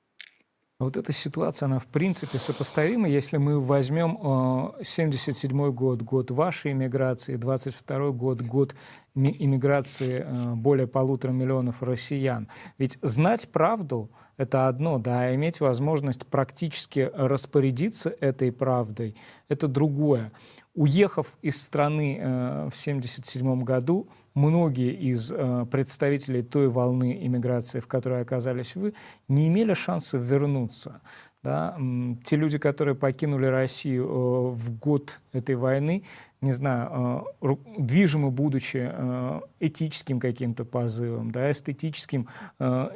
[0.80, 6.70] Вот эта ситуация, она в принципе сопоставима, если мы возьмем 77 э, год, год вашей
[6.70, 8.76] иммиграции, 22 год, год
[9.16, 12.46] иммиграции э, более полутора миллионов россиян.
[12.78, 19.16] Ведь знать правду— это одно, да, а иметь возможность практически распорядиться этой правдой—
[19.48, 20.30] это другое.
[20.76, 24.06] Уехав из страны э, в 77 году,
[24.38, 28.94] многие из э, представителей той волны иммиграции, в которой оказались вы,
[29.28, 31.00] не имели шанса вернуться.
[31.42, 31.76] Да?
[32.24, 36.04] Те люди, которые покинули Россию э, в год этой войны,
[36.40, 42.28] не знаю, э, движимы будучи э, этическим каким-то позывом, да, эстетическим
[42.60, 42.88] э,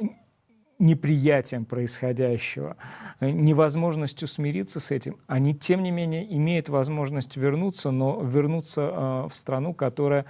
[0.79, 2.75] неприятием происходящего,
[3.19, 9.29] э, невозможностью смириться с этим, они, тем не менее, имеют возможность вернуться, но вернуться э,
[9.29, 10.25] в страну, которая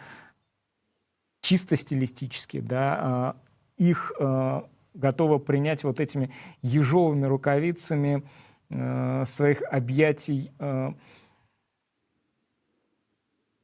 [1.43, 3.35] чисто стилистически, да, а,
[3.77, 8.23] их а, готова принять вот этими ежовыми рукавицами
[8.71, 10.51] а, своих объятий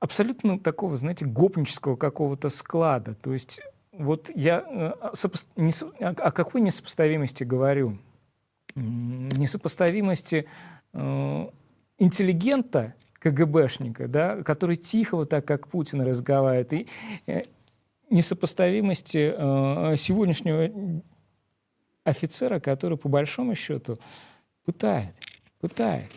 [0.02, 3.16] абсолютно такого, знаете, гопнического какого-то склада.
[3.16, 3.62] То есть
[3.92, 7.98] вот я о какой несопоставимости говорю?
[8.76, 10.48] Несопоставимости
[11.98, 16.88] интеллигента, КГБшника, да, который тихо вот так, как Путин разговаривает, и
[17.28, 17.44] э,
[18.10, 21.04] несопоставимости э, сегодняшнего
[22.04, 24.00] офицера, который по большому счету
[24.66, 25.14] пытает,
[25.60, 26.12] пытает.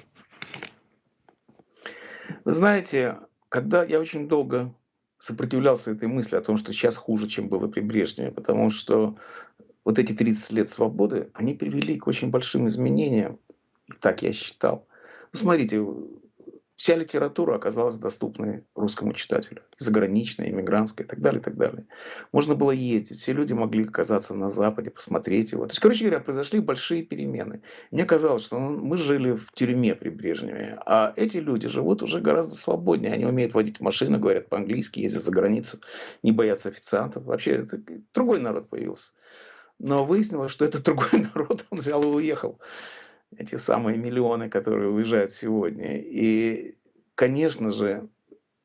[2.44, 4.74] Вы знаете, когда я очень долго
[5.18, 9.16] сопротивлялся этой мысли о том, что сейчас хуже, чем было при Брежневе, потому что
[9.84, 13.38] вот эти 30 лет свободы, они привели к очень большим изменениям,
[14.00, 14.86] так я считал.
[15.32, 15.84] Ну, смотрите,
[16.82, 21.86] Вся литература оказалась доступной русскому читателю, заграничная, иммигрантская и так далее, и так далее.
[22.32, 25.64] Можно было ездить, все люди могли оказаться на Западе, посмотреть его.
[25.66, 27.62] То есть, короче говоря, произошли большие перемены.
[27.92, 32.56] Мне казалось, что мы жили в тюрьме при Брежневе, а эти люди живут уже гораздо
[32.56, 33.12] свободнее.
[33.12, 35.78] Они умеют водить машину, говорят по-английски, ездят за границу,
[36.24, 37.22] не боятся официантов.
[37.22, 37.80] Вообще, это
[38.12, 39.12] другой народ появился.
[39.78, 42.58] Но выяснилось, что этот другой народ, он взял и уехал
[43.36, 45.98] эти самые миллионы, которые уезжают сегодня.
[45.98, 46.76] И,
[47.14, 48.08] конечно же,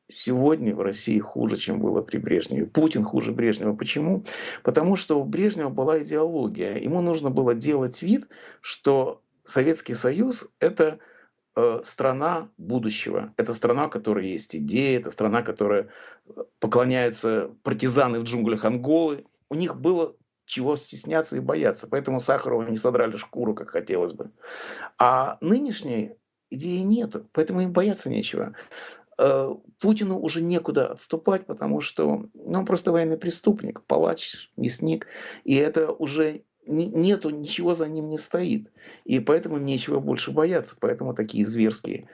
[0.08, 2.66] сегодня в России хуже, чем было при Брежневе.
[2.66, 3.74] Путин хуже Брежнева.
[3.74, 4.24] Почему?
[4.62, 6.78] Потому что у Брежнева была идеология.
[6.78, 8.26] Ему нужно было делать вид,
[8.60, 10.98] что Советский Союз– это
[11.56, 13.32] э, страна будущего.
[13.36, 15.88] Это страна, у которой есть идеи, это страна, которая
[16.58, 19.24] поклоняется партизаны в джунглях Анголы.
[19.50, 20.14] У них было
[20.48, 21.86] чего стесняться и бояться.
[21.86, 24.30] Поэтому Сахарова не содрали шкуру, как хотелось бы.
[24.98, 26.16] А нынешней
[26.50, 28.54] идеи нету, поэтому им бояться нечего.
[29.18, 35.06] Э, Путину уже некуда отступать, потому что ну, он просто военный преступник, палач, мясник,
[35.44, 38.70] и это уже нету, ничего за ним не стоит.
[39.04, 42.08] И поэтому нечего больше бояться, поэтому такие зверские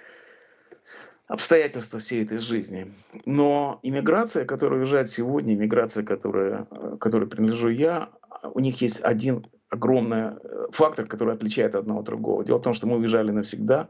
[1.26, 2.92] обстоятельства всей этой жизни.
[3.24, 8.10] Но иммиграция, которая уезжает сегодня, иммиграция, которая, э, которой принадлежу я,
[8.52, 12.44] у них есть один огромный э, фактор, который отличает одного от другого.
[12.44, 13.88] Дело в том, что мы уезжали навсегда,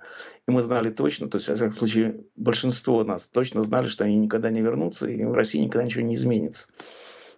[0.48, 4.16] и мы знали точно, то есть, во всяком случае, большинство нас точно знали, что они
[4.16, 6.68] никогда не вернутся, и в России никогда ничего не изменится.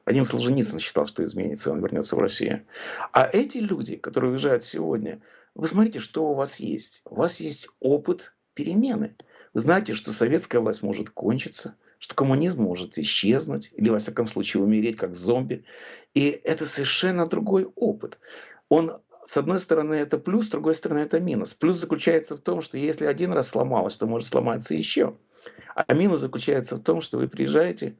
[0.04, 2.64] Один Солженицын считал, что изменится, он вернется в Россию.
[3.12, 5.20] А эти люди, которые уезжают сегодня,
[5.56, 7.02] вы смотрите, что у вас есть.
[7.06, 9.16] У вас есть опыт перемены.
[9.52, 11.74] Вы знаете, что советская власть может кончиться–
[12.06, 15.64] что коммунизм может исчезнуть или, во всяком случае, умереть как зомби.
[16.14, 18.20] И это совершенно другой опыт.
[18.68, 21.52] Он, с одной стороны, это плюс, с другой стороны, это минус.
[21.52, 25.16] Плюс заключается в том, что если один раз сломалось, то может сломаться еще.
[25.74, 27.96] А минус заключается в том, что вы приезжаете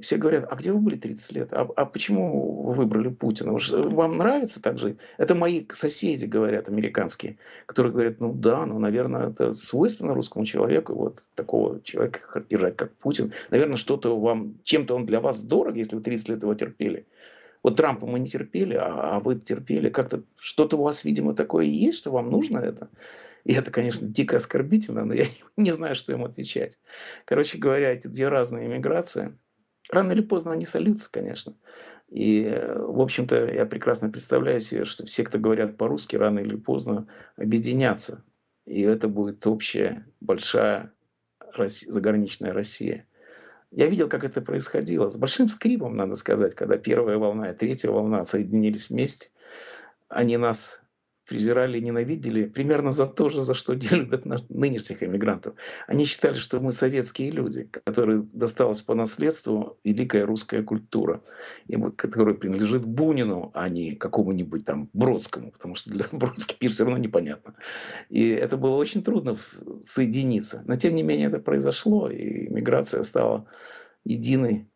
[0.00, 1.52] Все говорят, а где вы были 30 лет?
[1.52, 3.56] А, а почему вы выбрали Путина?
[3.70, 4.96] Вам нравится так же?
[5.18, 10.94] Это мои соседи говорят, американские, которые говорят, ну да, ну, наверное, это свойственно русскому человеку,
[10.94, 13.32] вот такого человека характеризовать, как Путин.
[13.50, 17.06] Наверное, что-то вам, чем-то он для вас дорог, если вы 30 лет его терпели.
[17.62, 19.90] Вот Трампа мы не терпели, а, а вы терпели.
[19.90, 22.88] Как-то что-то у вас, видимо, такое есть, что вам нужно это.
[23.44, 25.26] И это, конечно, дико оскорбительно, но я
[25.56, 26.78] не знаю, что им отвечать.
[27.24, 29.38] Короче говоря, эти две разные иммиграции–
[29.90, 31.54] Рано или поздно они сольются, конечно.
[32.08, 32.44] И,
[32.78, 38.22] в общем-то, я прекрасно представляю себе, что все, кто говорят по-русски, рано или поздно объединятся.
[38.66, 40.92] И это будет общая, большая
[41.52, 43.06] Россия, заграничная Россия.
[43.70, 45.08] Я видел, как это происходило.
[45.10, 49.30] С большим скрипом, надо сказать, когда первая волна и третья волна соединились вместе.
[50.08, 50.80] Они нас
[51.26, 55.54] презирали и ненавидели примерно за то же, за что не любят нынешних иммигрантов.
[55.86, 61.22] Они считали, что мы советские люди, которые досталась по наследству великая русская культура,
[61.66, 66.84] и которая принадлежит Бунину, а не какому-нибудь там Бродскому, потому что для Бродский пир все
[66.84, 67.54] равно непонятно.
[68.08, 69.36] И это было очень трудно
[69.82, 70.62] соединиться.
[70.66, 73.46] Но тем не менее это произошло, и миграция стала
[74.04, 74.68] единой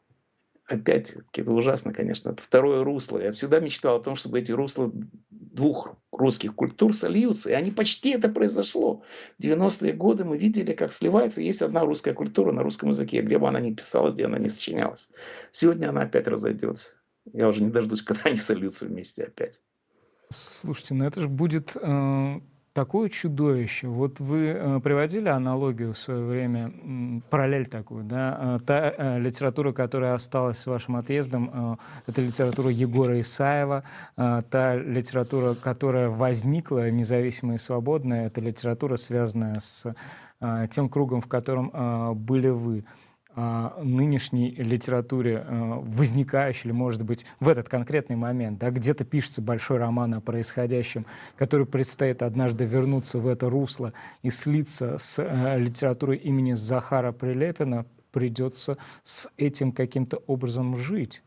[0.68, 3.18] опять это ужасно, конечно, это второе русло.
[3.18, 4.92] Я всегда мечтал о том, чтобы эти русла
[5.30, 9.02] двух русских культур сольются, и они почти это произошло.
[9.38, 13.38] В 90-е годы мы видели, как сливается, есть одна русская культура на русском языке, где
[13.38, 15.08] бы она ни писалась, где она ни сочинялась.
[15.50, 16.90] Сегодня она опять разойдется.
[17.32, 19.60] Я уже не дождусь, когда они сольются вместе опять.
[20.30, 22.40] Слушайте, ну это же будет э,
[22.78, 23.88] такое чудовище.
[23.88, 29.72] Вот вы э, приводили аналогию в свое время, параллель такую, да, э, та э, литература,
[29.72, 33.82] которая осталась с вашим отъездом, это литература Егора Исаева,
[34.14, 39.92] та литература, которая возникла независимая и свободная, это литература, связанная с
[40.70, 42.84] тем кругом, в котором были вы
[43.82, 50.14] нынешней литературе, возникающей, или, может быть, в этот конкретный момент, да, где-то пишется большой роман
[50.14, 55.22] о происходящем, который предстоит однажды вернуться в это русло и слиться с
[55.56, 61.22] литературой имени Захара Прилепина, придется с этим каким-то образом жить.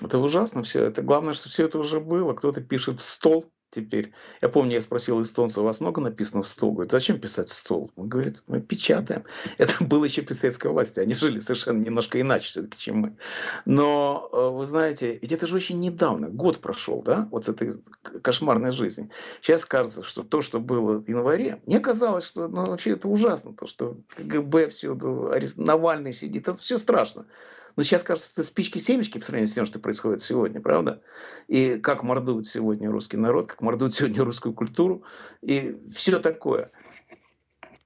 [0.00, 0.84] Это ужасно все.
[0.84, 2.32] Это главное, что все это уже было.
[2.32, 4.12] Кто-то пишет в стол, теперь.
[4.40, 6.72] Я помню, я спросил эстонца, у вас много написано в стол?
[6.72, 7.90] Говорит, зачем писать стол?
[7.96, 9.24] Он говорит, мы печатаем.
[9.58, 11.00] Это было еще при советской власти.
[11.00, 13.16] Они жили совершенно немножко иначе все-таки, чем мы.
[13.64, 17.72] Но, э, вы знаете, ведь это же очень недавно, год прошел, да, вот с этой
[18.22, 19.10] кошмарной жизни.
[19.40, 23.54] Сейчас кажется, что то, что было в январе, мне казалось, что ну, вообще это ужасно,
[23.54, 27.26] то, что КГБ всюду, Навальный сидит, это все страшно.
[27.76, 31.02] Но сейчас кажется, это спички-семечки по сравнению с тем, что происходит сегодня, правда?
[31.48, 35.04] И как мордует сегодня русский народ, как мордует сегодня русскую культуру,
[35.40, 36.70] и все такое.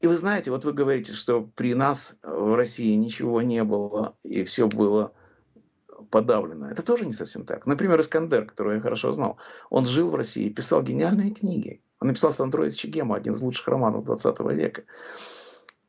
[0.01, 4.44] И вы знаете, вот вы говорите, что при нас в России ничего не было, и
[4.44, 5.12] все было
[6.11, 6.70] подавлено.
[6.70, 7.66] Это тоже не совсем так.
[7.66, 9.38] Например, Искандер, которого я хорошо знал,
[9.70, 11.83] он жил в России, писал гениальные книги.
[12.01, 14.85] Он написал «Сандроид Чигема», один из лучших романов 20 века.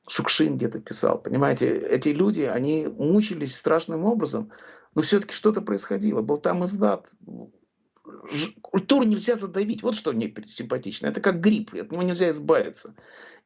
[0.08, 1.20] Шукшин где-то писал.
[1.20, 4.52] Понимаете, эти люди, они мучились страшным образом,
[4.96, 6.22] но все-таки что-то происходило.
[6.22, 7.10] Был там издат.
[8.62, 9.84] Культуру нельзя задавить.
[9.84, 11.08] Вот что мне симпатично.
[11.08, 12.96] Это как грипп, от него нельзя избавиться.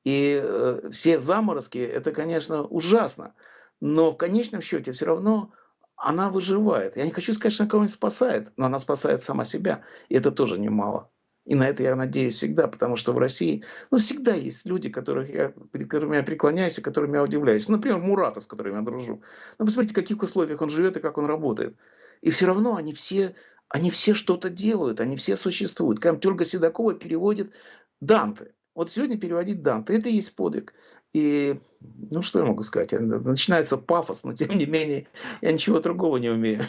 [0.04, 3.34] И э, все заморозки, это, конечно, ужасно.
[3.80, 5.52] Но в конечном счете все равно
[5.95, 6.95] она выживает.
[6.95, 9.84] Я не хочу сказать, что она кого-нибудь спасает, но она спасает сама себя.
[10.10, 11.10] И это тоже немало.
[11.45, 15.30] И на это я надеюсь всегда, потому что в России ну, всегда есть люди, которых
[15.30, 17.67] я, перед которыми я преклоняюсь и которыми я удивляюсь.
[17.67, 19.23] Ну, например, Муратов, с которым я дружу.
[19.58, 21.75] Ну, посмотрите, в каких условиях он живет и как он работает.
[22.21, 23.36] И все равно они все,
[23.69, 25.99] они все что-то делают, они все существуют.
[25.99, 27.51] Как Тюльга Седокова переводит
[27.99, 28.54] Данте.
[28.75, 30.73] Вот сегодня переводить Данте, это и есть подвиг.
[31.13, 32.93] И, ну, что я могу сказать?
[32.93, 35.08] Начинается пафос, но тем не менее
[35.41, 36.63] я ничего другого не умею.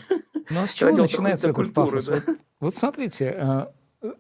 [0.51, 2.07] Ну, а с чего начинается пафос?
[2.07, 2.23] Да?
[2.27, 3.67] Вот, вот смотрите, э,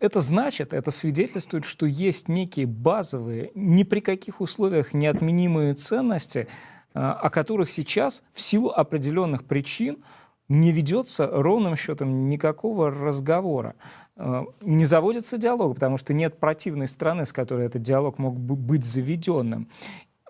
[0.00, 6.48] это значит, это свидетельствует, что есть некие базовые, ни при каких условиях неотменимые ценности,
[6.94, 10.04] а, о которых сейчас в силу определенных причин
[10.48, 13.74] не ведется ровным счетом никакого разговора.
[14.16, 18.54] А, не заводится диалог, потому что нет противной страны, с которой этот диалог мог бы
[18.54, 19.68] быть заведенным.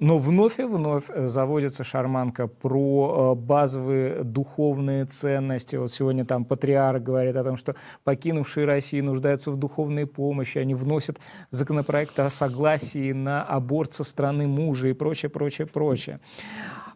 [0.03, 5.77] Но вновь и вновь э, заводится шарманка про э, базовые духовные ценности.
[5.77, 10.59] Вот сегодня там патриарх говорит о том, что покинувшие Россию нуждаются в духовной помощи.
[10.59, 16.19] Они вносят законопроект о согласии на аборт со стороны мужа и прочее, прочее, прочее.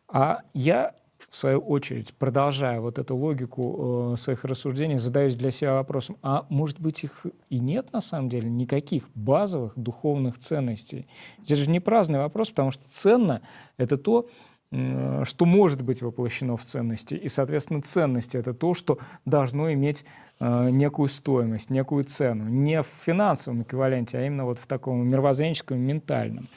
[0.09, 0.93] А я
[1.37, 6.81] свою очередь, продолжая вот эту логику э, своих рассуждений, задаюсь для себя вопросом, а может
[6.81, 11.07] быть их и нет на самом деле никаких базовых духовных ценностей?
[11.43, 13.43] Это же не праздный вопрос, потому что ценно—
[13.77, 14.29] это то,
[14.71, 17.15] что может быть воплощено в ценности.
[17.15, 20.05] И, соответственно, ценности— это то, что должно иметь
[20.41, 22.49] э, некую стоимость, некую цену.
[22.49, 26.49] Не в финансовом эквиваленте, а именно вот в таком мировоззренческом, ментальном.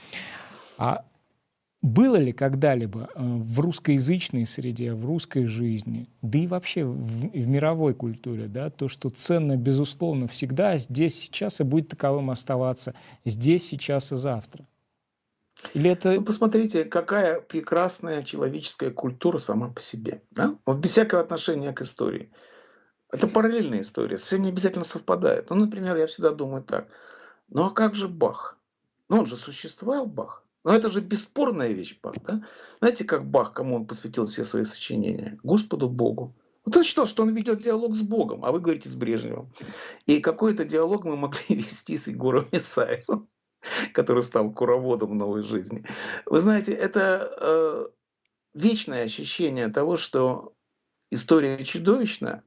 [0.78, 1.06] А
[1.82, 7.48] было ли когда-либо э, в русскоязычной среде, в русской жизни, да и вообще в, в
[7.48, 13.66] мировой культуре, да, то, что ценно, безусловно, всегда здесь, сейчас и будет таковым оставаться здесь,
[13.68, 14.66] сейчас и завтра?
[15.74, 16.14] Или это...
[16.14, 20.22] Ну, посмотрите, какая прекрасная человеческая культура сама по себе.
[20.32, 20.58] Да?
[20.66, 22.32] Вот без всякого отношения к истории.
[23.12, 25.50] Это параллельная история, все не обязательно совпадает.
[25.50, 26.88] Ну, например, я всегда думаю так.
[27.48, 28.58] Ну, а как же Бах?
[29.10, 30.44] Ну, он же существовал, Бах.
[30.64, 32.16] Но это же бесспорная вещь, Бах.
[32.26, 32.44] Да?
[32.80, 35.40] Знаете, как Бах, кому он посвятил все свои сочинения?
[35.44, 36.36] Господу Богу.
[36.66, 39.52] Вот он считал, что он ведет диалог с Богом, а вы говорите с Брежневым.
[40.06, 43.28] И какой-то диалог мы могли вести с Егором Исаевым.
[43.94, 45.86] который стал куроводом новой жизни.
[46.26, 47.88] Вы знаете, это э,
[48.54, 50.54] вечное ощущение того, что
[51.12, 52.44] история чудовищна,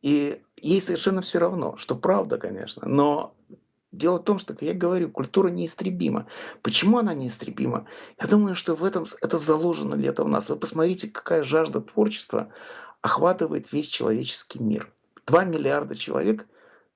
[0.00, 3.34] и ей совершенно все равно, что правда, конечно, но
[3.90, 6.26] Дело в том, что, как я говорю, культура неистребима.
[6.62, 7.86] Почему она неистребима?
[8.20, 10.50] Я думаю, что в этом это заложено где-то в нас.
[10.50, 12.52] Вы посмотрите, какая жажда творчества
[13.00, 14.92] охватывает весь человеческий мир.
[15.26, 16.46] Два миллиарда человек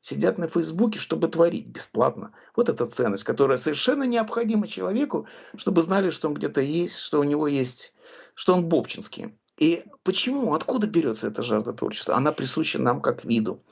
[0.01, 2.33] сидят на Фейсбуке, чтобы творить бесплатно.
[2.57, 5.27] Вот эта ценность, которая совершенно необходима человеку,
[5.57, 7.95] чтобы знали, что он где-то есть, что у него есть,
[8.35, 9.35] что он бобчинский.
[9.59, 12.17] И почему, откуда берется эта жажда творчества?
[12.17, 13.63] Она присуща нам как виду.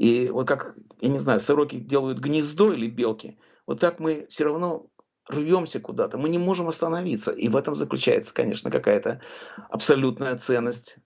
[0.00, 4.44] И вот как, я не знаю, сороки делают гнездо или белки, вот так мы все
[4.44, 4.86] равно
[5.28, 7.32] рвемся куда-то, мы не можем остановиться.
[7.32, 9.20] И в этом заключается, конечно, какая-то
[9.68, 10.96] абсолютная ценность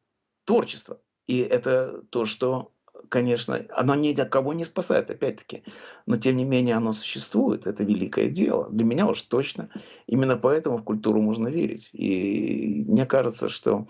[0.45, 1.01] творчества.
[1.27, 2.71] И это то, что
[3.09, 5.65] конечно, оно ни от кого не спасает, опять-таки.
[6.07, 7.67] Но, тем не менее, оно существует.
[7.67, 8.71] Это великое дело.
[8.71, 9.71] Для меня уж точно.
[10.07, 11.91] Именно поэтому в культуру можно верить.
[11.93, 13.89] И мне кажется, что,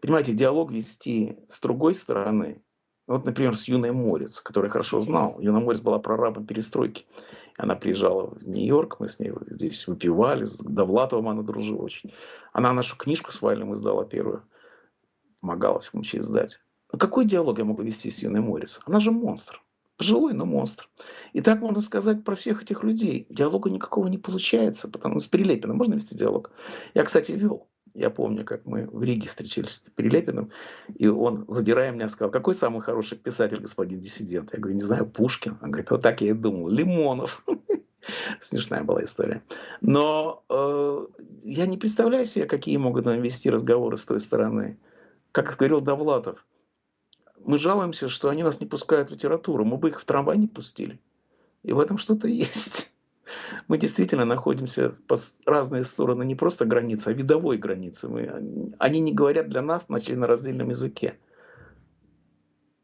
[0.00, 2.62] понимаете, диалог вести с другой стороны,
[3.10, 5.40] вот, например, с Юной Морец, который хорошо знал.
[5.40, 7.06] Юна Морец была прорабом перестройки.
[7.58, 12.14] Она приезжала в Нью-Йорк, мы с ней здесь выпивали, с Довлатовым она дружила очень.
[12.52, 14.44] Она нашу книжку с Вайлем издала первую.
[15.40, 16.60] Помогала в случае издать.
[16.92, 18.80] А какой диалог я могу вести с Юной Моррис?
[18.86, 19.60] Она же монстр.
[19.96, 20.88] Пожилой, но монстр.
[21.32, 23.26] И так можно сказать про всех этих людей.
[23.28, 26.52] Диалога никакого не получается, потому что с Прилепиным можно вести диалог.
[26.94, 27.66] Я, кстати, вел.
[27.94, 30.50] Я помню, как мы в Риге встречались с Прилепиным,
[30.94, 34.52] и он, задирая меня, сказал, какой самый хороший писатель, господин диссидент?
[34.52, 35.58] Я говорю, не знаю, Пушкин.
[35.60, 37.44] Он говорит, вот так я и думал, Лимонов.
[38.40, 39.42] Смешная была история.
[39.80, 41.06] Но э,
[41.42, 44.78] я не представляю себе, какие могут вести разговоры с той стороны.
[45.32, 46.44] Как говорил Довлатов,
[47.44, 49.64] мы жалуемся, что они нас не пускают в литературу.
[49.64, 51.00] Мы бы их в трамвай не пустили.
[51.62, 52.89] И в этом что-то есть.
[53.70, 55.16] Мы действительно находимся по
[55.46, 58.08] разные стороны не просто границы, а видовой границы.
[58.08, 61.14] Мы, они не говорят для нас на членораздельном языке.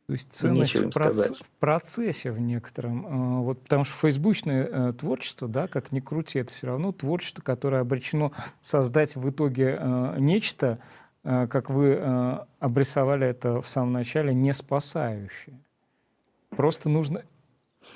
[0.07, 1.41] То есть ценность в, проц...
[1.41, 3.07] в процессе в некотором.
[3.07, 7.43] А, вот, потому что фейсбучное э, творчество, да, как ни крути, это все равно творчество,
[7.43, 8.31] которое обречено
[8.63, 10.79] создать в итоге э, нечто,
[11.27, 15.59] Э, как вы э, обрисовали это в самом начале, не спасающее.
[16.51, 17.25] Просто нужно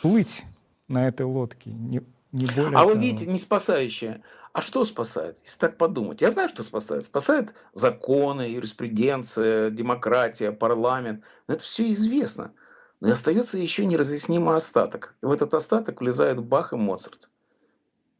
[0.02, 0.44] плыть
[0.88, 2.02] на этой лодке, не,
[2.32, 2.90] не более А того.
[2.90, 4.22] вы видите, не спасающее.
[4.52, 6.20] А что спасает, если так подумать?
[6.20, 7.04] Я знаю, что спасает.
[7.04, 11.22] Спасает законы, юриспруденция, демократия, парламент.
[11.46, 12.52] Но это все известно.
[13.00, 15.14] Но и остается еще неразъяснимый остаток.
[15.22, 17.30] И в этот остаток влезает Бах и Моцарт.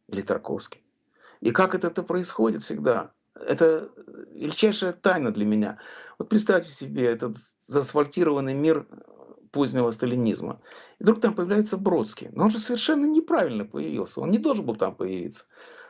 [0.08, 0.82] Или Тарковский.
[1.40, 3.12] И как это, это происходит всегда?
[3.46, 3.90] это
[4.32, 5.78] величайшая тайна для меня.
[6.18, 7.36] Вот представьте себе этот
[7.66, 8.86] заасфальтированный мир
[9.50, 10.60] позднего сталинизма.
[10.98, 12.28] И вдруг там появляется Бродский.
[12.32, 14.20] Но он же совершенно неправильно появился.
[14.20, 15.46] Он не должен был там появиться.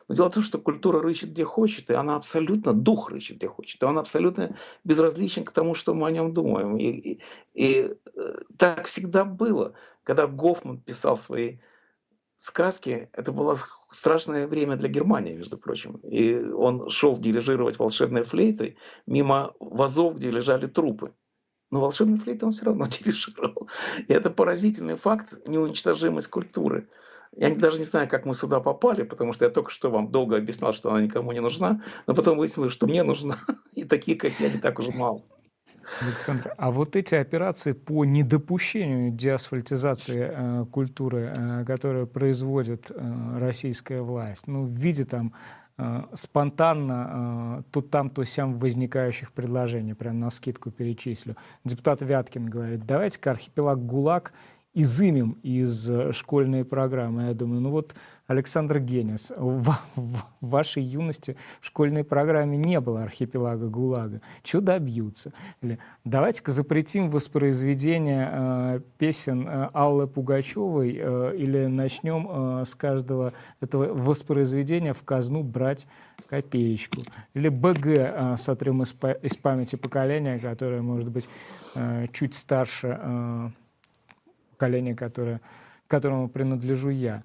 [0.08, 3.46] Но дело в том, что культура рычит где хочет, и она абсолютно, дух рычит где
[3.46, 3.80] хочет.
[3.80, 6.76] И он абсолютно безразличен к тому, что мы о нем думаем.
[6.76, 7.20] И, и,
[7.54, 9.74] и э, так всегда было.
[10.02, 11.58] Когда Гофман писал свои
[12.38, 13.56] сказки, это было
[13.90, 15.96] страшное время для Германии, между прочим.
[15.98, 21.12] И он шел дирижировать волшебной флейтой мимо вазов, где лежали трупы.
[21.70, 23.68] Но волшебной флейтой он все равно дирижировал.
[24.06, 26.88] И это поразительный факт неуничтожимость культуры.
[27.36, 30.36] Я даже не знаю, как мы сюда попали, потому что я только что вам долго
[30.36, 33.38] объяснял, что она никому не нужна, но потом выяснилось, что мне нужна,
[33.74, 35.22] и такие, как я, не так уже мало.
[36.00, 44.00] Александр, а вот эти операции по недопущению деасфальтизации э, культуры, э, которые производит э, российская
[44.00, 45.34] власть, ну, в виде там
[46.12, 51.36] спонтанно э, то там, то сям возникающих предложений, прям на скидку перечислю.
[51.64, 54.32] Депутат Вяткин говорит, давайте-ка архипелаг ГУЛАГ
[54.74, 57.24] изымем из э, школьной программы.
[57.24, 57.94] Я думаю, ну вот
[58.30, 64.20] Александр Генис, в, в вашей юности в школьной программе не было архипелага ГУЛАГа.
[64.44, 65.32] Чего добьются?
[65.62, 73.32] Или давайте-ка запретим воспроизведение э, песен э, Аллы Пугачевой э, или начнем э, с каждого
[73.60, 75.88] этого воспроизведения в казну брать
[76.28, 77.02] копеечку.
[77.34, 81.28] Или БГ э, сотрем из, из памяти поколения, которое, может быть,
[81.74, 83.50] э, чуть старше э,
[84.52, 85.40] поколения, которое,
[85.88, 87.24] которому принадлежу я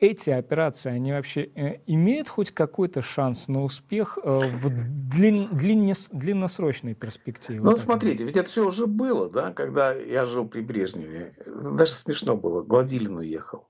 [0.00, 4.70] эти операции, они вообще э, имеют хоть какой-то шанс на успех э, в
[5.10, 7.60] длин, длиннес, длинносрочной перспективе?
[7.60, 11.34] Ну, смотрите, ведь это все уже было, да, когда я жил при Брежневе.
[11.46, 12.62] Даже смешно было.
[12.62, 13.68] Гладилин уехал.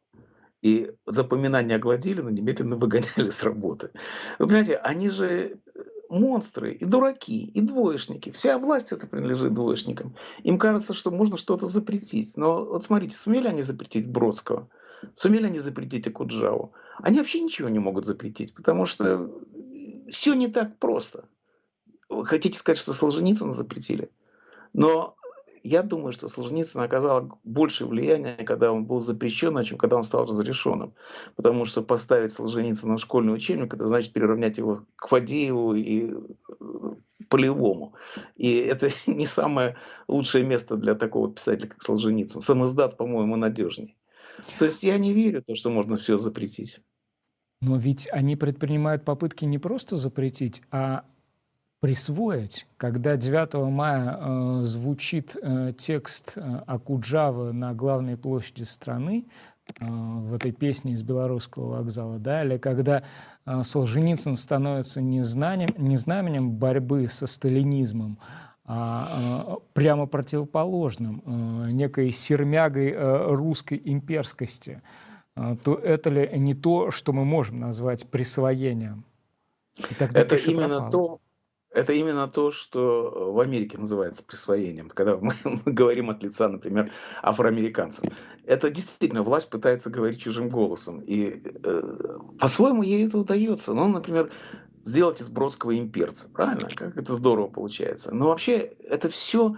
[0.62, 3.90] И запоминание Гладилина немедленно выгоняли с работы.
[4.38, 5.58] Вы понимаете, они же
[6.10, 8.30] монстры, и дураки, и двоечники.
[8.30, 10.16] Вся власть это принадлежит двоечникам.
[10.42, 12.36] Им кажется, что можно что-то запретить.
[12.36, 14.68] Но вот смотрите, сумели они запретить Бродского?
[15.14, 16.72] Сумели они запретить Акуджаву?
[16.98, 19.30] Они вообще ничего не могут запретить, потому что
[20.10, 21.24] все не так просто.
[22.24, 24.10] Хотите сказать, что Солженицына запретили?
[24.72, 25.16] Но
[25.62, 30.26] я думаю, что Солженицын оказал большее влияние, когда он был запрещен, чем когда он стал
[30.26, 30.94] разрешенным.
[31.36, 36.94] Потому что поставить Солженицына в школьный учебник, это значит переравнять его к Фадееву и э,
[37.28, 37.94] Полевому.
[38.36, 39.76] И это не самое
[40.08, 42.40] лучшее место для такого писателя, как Солженицын.
[42.40, 43.94] Сам издат, по-моему, надежнее.
[44.58, 46.80] То есть я не верю в то, что можно все запретить.
[47.60, 51.04] Но ведь они предпринимают попытки не просто запретить, а
[51.80, 52.66] присвоить.
[52.76, 59.26] Когда 9 мая э, звучит э, текст э, Акуджавы на главной площади страны,
[59.78, 63.02] э, в этой песне из Белорусского вокзала, да, или когда
[63.46, 68.18] э, Солженицын становится не, знанием, не знаменем борьбы со сталинизмом,
[68.64, 74.82] прямо противоположным, э, некой сермягой э, русской имперскости,
[75.36, 79.04] э, то это ли не то, что мы можем назвать присвоением?
[79.98, 81.20] это именно то,
[81.72, 86.92] это именно то, что в Америке называется присвоением, когда мы, мы говорим от лица, например,
[87.22, 88.04] афроамериканцев.
[88.44, 91.00] Это действительно власть пытается говорить чужим голосом.
[91.00, 91.82] И э,
[92.38, 93.72] по-своему ей это удается.
[93.72, 94.30] Ну, например,
[94.82, 96.28] сделать из Бродского имперца.
[96.28, 96.68] Правильно?
[96.74, 98.12] Как это здорово получается.
[98.14, 99.56] Но вообще это все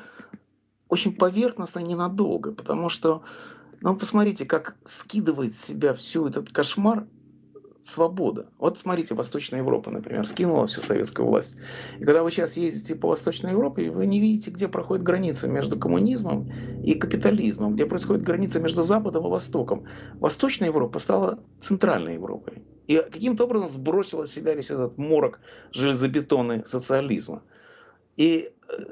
[0.89, 3.23] очень поверхностно и ненадолго, потому что,
[3.81, 7.07] ну, посмотрите, как скидывает с себя всю этот кошмар
[7.85, 8.49] свобода.
[8.59, 11.57] Вот смотрите, Восточная Европа, например, скинула всю советскую власть.
[11.99, 15.79] И когда вы сейчас ездите по Восточной Европе, вы не видите, где проходит граница между
[15.79, 16.51] коммунизмом
[16.83, 19.85] и капитализмом, где происходит граница между Западом и Востоком.
[20.15, 22.63] Восточная Европа стала Центральной Европой.
[22.87, 25.41] И каким-то образом сбросила с себя весь этот морок
[25.73, 27.43] железобетонный социализма.
[28.17, 28.85] И э,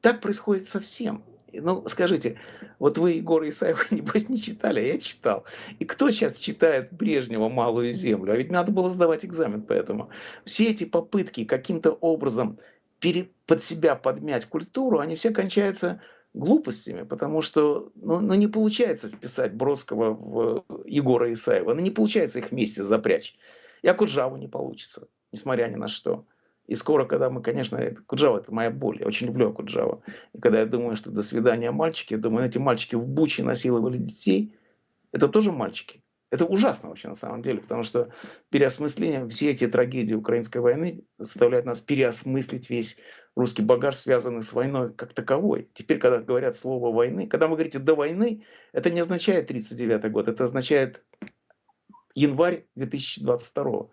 [0.00, 1.22] так происходит со всем.
[1.52, 2.38] Ну, скажите,
[2.78, 5.44] вот вы Егора Исаева, небось, не читали, а я читал.
[5.78, 8.32] И кто сейчас читает Брежнева «Малую землю»?
[8.32, 10.10] А ведь надо было сдавать экзамен поэтому.
[10.44, 12.58] Все эти попытки каким-то образом
[13.00, 16.00] пере, под себя подмять культуру, они все кончаются
[16.34, 22.38] глупостями, потому что ну, ну, не получается вписать Бродского в Егора Исаева, ну не получается
[22.38, 23.34] их вместе запрячь.
[23.82, 26.26] И Акуджаву не получится, несмотря ни на что.
[26.70, 30.02] И скоро, когда мы, конечно, это, Куджава это моя боль, я очень люблю Куджава.
[30.32, 33.98] И когда я думаю, что до свидания мальчики, я думаю, эти мальчики в Буче насиловали
[33.98, 34.54] детей,
[35.10, 36.00] это тоже мальчики.
[36.30, 38.12] Это ужасно вообще на самом деле, потому что
[38.50, 42.98] переосмысление, все эти трагедии украинской войны заставляют нас переосмыслить весь
[43.34, 45.68] русский багаж, связанный с войной как таковой.
[45.74, 50.28] Теперь, когда говорят слово «войны», когда вы говорите «до войны», это не означает 1939 год,
[50.28, 51.02] это означает
[52.14, 53.88] январь 2022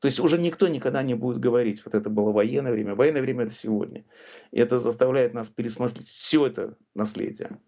[0.00, 3.44] то есть уже никто никогда не будет говорить, вот это было военное время, военное время
[3.44, 4.04] это сегодня.
[4.52, 7.58] И это заставляет нас пересмотреть все это наследие.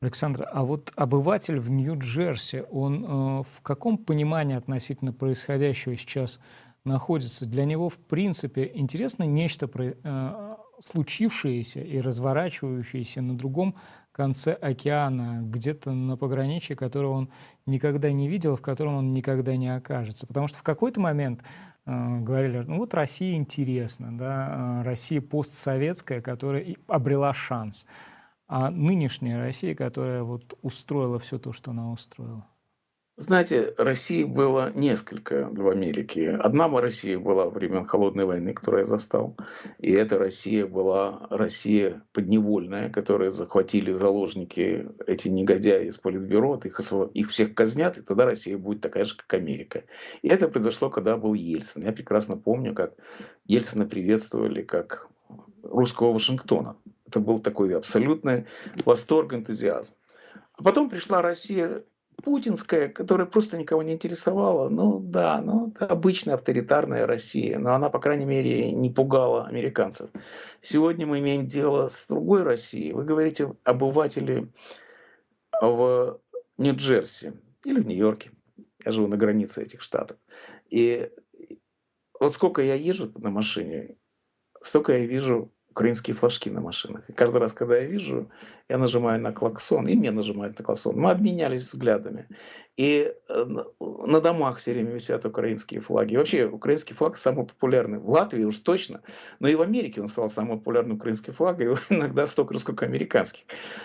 [0.00, 3.08] Александр, а вот обыватель в Нью-Джерси, он э,
[3.42, 6.40] в каком понимании относительно происходящего сейчас
[6.84, 7.46] находится?
[7.46, 13.76] Для него, в принципе, интересно нечто э, случившееся и разворачивающееся на другом
[14.18, 17.30] конце океана, где-то на пограничье, которого он
[17.66, 20.26] никогда не видел, в котором он никогда не окажется.
[20.26, 21.44] Потому что в какой-то момент
[21.86, 27.86] э, говорили, ну вот Россия интересна, да, э, Россия постсоветская, которая обрела шанс,
[28.48, 32.44] а нынешняя Россия, которая вот устроила все то, что она устроила.
[33.20, 36.36] Знаете, России было несколько в Америке.
[36.36, 39.36] Одна Россия была во времен Холодной войны, которую я застал.
[39.80, 46.80] И эта Россия была Россия подневольная, которую захватили заложники эти негодяи из Политбюро, их,
[47.14, 49.82] их всех казнят, и тогда Россия будет такая же, как Америка.
[50.22, 51.82] И это произошло, когда был Ельцин.
[51.82, 52.92] Я прекрасно помню, как
[53.46, 55.08] Ельцина приветствовали как
[55.64, 56.76] русского Вашингтона.
[57.04, 58.46] Это был такой абсолютный
[58.84, 59.96] восторг, энтузиазм.
[60.56, 61.82] А потом пришла Россия
[62.22, 64.68] путинская, которая просто никого не интересовала.
[64.68, 70.10] Ну да, ну это обычная авторитарная Россия, но она, по крайней мере, не пугала американцев.
[70.60, 72.92] Сегодня мы имеем дело с другой Россией.
[72.92, 74.50] Вы говорите обыватели
[75.60, 76.20] в
[76.58, 77.32] Нью-Джерси
[77.64, 78.30] или в Нью-Йорке.
[78.84, 80.16] Я живу на границе этих штатов.
[80.70, 81.10] И
[82.20, 83.96] вот сколько я езжу на машине,
[84.60, 87.08] столько я вижу украинские флажки на машинах.
[87.08, 88.30] И каждый раз, когда я вижу,
[88.68, 90.96] я нажимаю на клаксон, и мне нажимают на клаксон.
[90.96, 92.26] Мы обменялись взглядами.
[92.76, 93.46] И э,
[93.80, 96.14] на домах все время висят украинские флаги.
[96.14, 97.98] И вообще, украинский флаг самый популярный.
[97.98, 99.02] В Латвии уж точно,
[99.40, 102.86] но и в Америке он стал самым популярным украинским флагом, и иногда столько же, сколько
[102.86, 103.44] американских.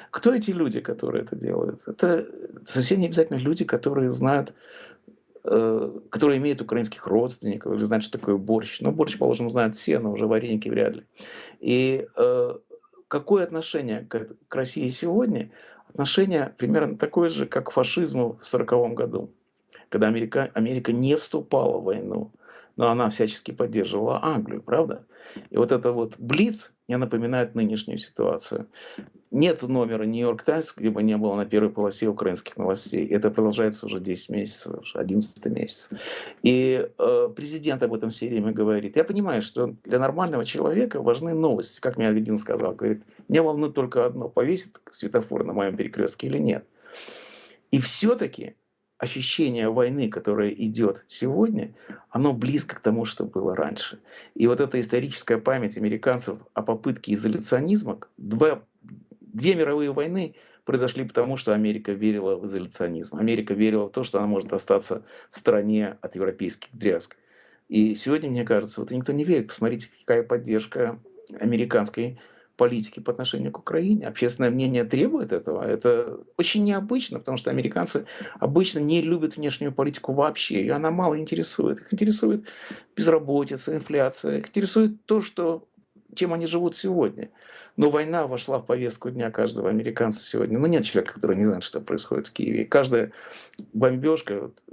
[0.10, 1.82] Кто эти люди, которые это делают?
[1.88, 2.28] Это
[2.64, 4.54] совсем не обязательно люди, которые знают
[5.46, 8.80] Э, которые имеют украинских родственников или знают, что такое борщ.
[8.80, 11.04] Но борщ, положим, знают все, но уже вареники вряд ли.
[11.64, 12.58] И э,
[13.08, 15.50] какое отношение к, к России сегодня?
[15.88, 19.32] Отношение примерно такое же, как к фашизму в 1940 году,
[19.88, 22.32] когда Америка, Америка не вступала в войну,
[22.76, 25.06] но она всячески поддерживала Англию, правда?
[25.52, 28.68] И вот это вот Блиц мне напоминает нынешнюю ситуацию.
[29.32, 33.08] Нет номера Нью-Йорк Таймс, где бы не было на первой полосе украинских новостей.
[33.08, 35.90] Это продолжается уже 10 месяцев, уже 11 месяц.
[36.44, 38.96] И э, президент об этом все время говорит.
[38.96, 41.80] Я понимаю, что для нормального человека важны новости.
[41.80, 46.38] Как мне один сказал, говорит, мне волнует только одно, повесит светофор на моем перекрестке или
[46.38, 46.66] нет.
[47.72, 48.56] И все-таки
[48.98, 51.74] ощущение войны, которое идет сегодня,
[52.10, 54.00] оно близко к тому, что было раньше.
[54.36, 58.64] И вот эта историческая память американцев о попытке изоляционизма, два,
[59.20, 63.18] две мировые войны произошли потому, что Америка верила в изоляционизм.
[63.18, 67.18] Америка верила в то, что она может остаться в стране от европейских дрязг.
[67.68, 69.48] И сегодня, мне кажется, вот никто не верит.
[69.48, 71.00] Посмотрите, какая поддержка
[71.40, 72.20] американской
[72.56, 74.08] политики по отношению к Украине.
[74.08, 75.64] Общественное мнение требует этого.
[75.64, 78.06] Это очень необычно, потому что американцы
[78.40, 81.80] обычно не любят внешнюю политику вообще, и она мало интересует.
[81.80, 82.48] Их интересует
[82.96, 85.68] безработица, инфляция, их интересует то, что,
[86.14, 87.32] чем они живут сегодня.
[87.76, 90.60] Но война вошла в повестку дня каждого американца сегодня.
[90.60, 92.64] Ну, нет человека, который не знает, что происходит в Киеве.
[92.64, 93.12] И каждая
[93.74, 94.64] бомбежка, вот,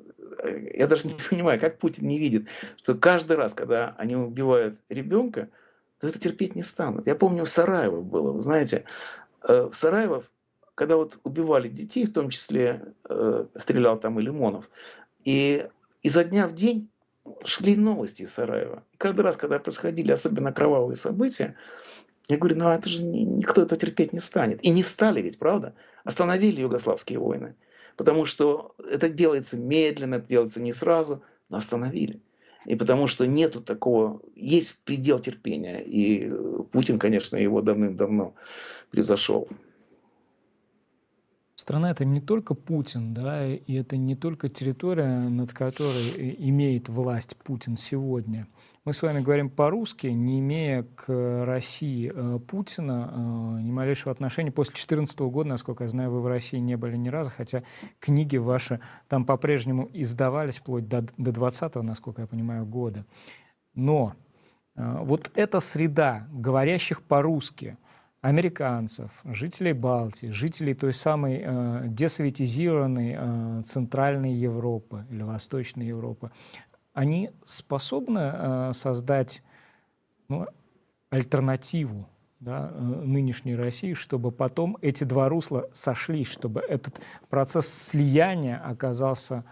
[0.75, 5.49] я даже не понимаю, как Путин не видит, что каждый раз, когда они убивают ребенка,
[6.01, 7.07] то это терпеть не станут.
[7.07, 8.85] Я помню, в Сараево было, вы знаете,
[9.43, 10.25] э, в Сараево,
[10.75, 14.71] когда вот убивали детей, в том числе э, стрелял там и Лимонов,
[15.25, 15.69] и
[16.03, 16.89] изо дня в день
[17.45, 18.83] шли новости из Сараева.
[18.93, 21.55] И каждый раз, когда происходили особенно кровавые события,
[22.29, 24.65] я говорю, ну это же никто это терпеть не станет.
[24.65, 25.75] И не стали ведь, правда?
[26.05, 27.57] Остановили югославские войны.
[27.97, 32.21] Потому что это делается медленно, это делается не сразу, но остановили.
[32.67, 35.81] И потому что нету такого, есть предел терпения.
[35.81, 38.35] И э, Путин, конечно, его давным-давно
[38.91, 39.49] превзошел.
[41.61, 47.37] Страна это не только Путин, да, и это не только территория, над которой имеет власть
[47.37, 48.49] Путин сегодня.
[48.87, 54.51] Мы с вами говорим по-русски, не имея к России э, Путина э, ни малейшего отношения.
[54.51, 57.63] После 2014 года, насколько я знаю, вы в России не были ни разу, хотя
[57.99, 63.05] книги ваши там по-прежнему издавались вплоть до, до 20 насколько я понимаю, года.
[63.75, 64.15] Но
[64.77, 67.77] э, вот эта среда говорящих по-русски,
[68.21, 76.31] американцев, жителей Балтии, жителей той самой э, десоветизированной э, Центральной Европы или Восточной Европы,
[76.93, 79.43] они способны э, создать
[80.29, 80.47] ну,
[81.09, 82.09] альтернативу
[82.41, 87.01] да, э, нынешней России, чтобы потом эти два русла сошлись, чтобы этот
[87.31, 89.45] процесс слияния оказался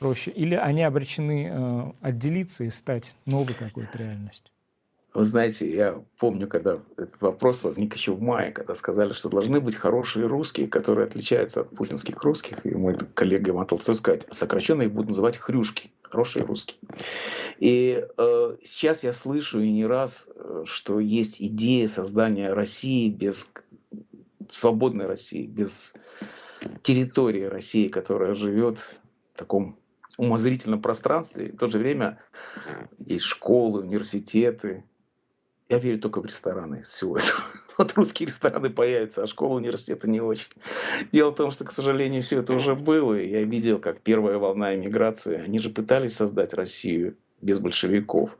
[0.00, 0.32] проще?
[0.32, 4.52] Или они обречены э, отделиться и стать новой какой-то реальностью?
[5.12, 9.60] Вы знаете, я помню, когда этот вопрос возник еще в мае, когда сказали, что должны
[9.60, 12.64] быть хорошие русские, которые отличаются от путинских русских.
[12.64, 16.78] И мой коллега Матолцев сказать, сокращенно их будут называть хрюшки, хорошие русские.
[17.58, 23.50] И э, сейчас я слышу и не раз, э, что есть идея создания России без
[24.48, 25.92] свободной России, без
[26.82, 29.76] территории России, которая живет в таком
[30.18, 31.48] умозрительном пространстве.
[31.48, 32.18] И в то же время
[32.98, 34.84] есть школы, университеты,
[35.70, 37.40] я верю только в рестораны из всего этого.
[37.78, 40.52] Вот русские рестораны появятся, а школа, университета не очень.
[41.12, 43.14] Дело в том, что, к сожалению, все это уже было.
[43.14, 48.36] И я видел, как первая волна эмиграции, они же пытались создать Россию без большевиков.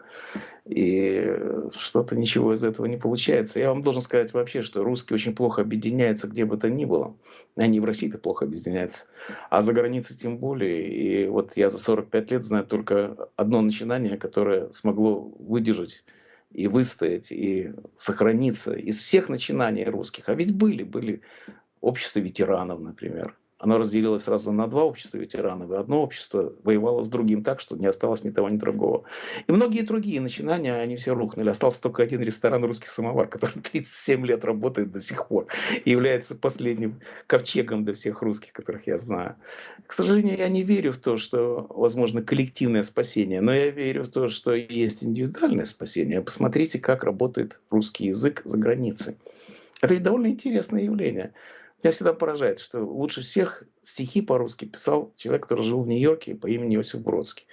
[0.66, 1.38] И
[1.74, 3.60] что-то ничего из этого не получается.
[3.60, 7.16] Я вам должен сказать вообще, что русские очень плохо объединяются где бы то ни было.
[7.56, 9.06] Они в России-то плохо объединяются.
[9.48, 10.86] А за границей тем более.
[10.86, 16.04] И вот я за 45 лет знаю только одно начинание, которое смогло выдержать
[16.52, 20.28] и выстоять, и сохраниться из всех начинаний русских.
[20.28, 21.22] А ведь были, были
[21.80, 23.36] общества ветеранов, например.
[23.60, 27.76] Оно разделилось сразу на два общества ветеранов, и одно общество воевало с другим так, что
[27.76, 29.04] не осталось ни того, ни другого.
[29.46, 31.50] И многие другие начинания, они все рухнули.
[31.50, 35.46] Остался только один ресторан «Русский самовар», который 37 лет работает до сих пор
[35.84, 39.36] и является последним ковчегом для всех русских, которых я знаю.
[39.86, 44.08] К сожалению, я не верю в то, что возможно коллективное спасение, но я верю в
[44.08, 46.22] то, что есть индивидуальное спасение.
[46.22, 49.16] Посмотрите, как работает русский язык за границей.
[49.82, 51.34] Это ведь довольно интересное явление.
[51.82, 56.46] Меня всегда поражает, что лучше всех стихи по-русски писал человек, который жил в Нью-Йорке по
[56.46, 57.46] имени Иосиф Бродский.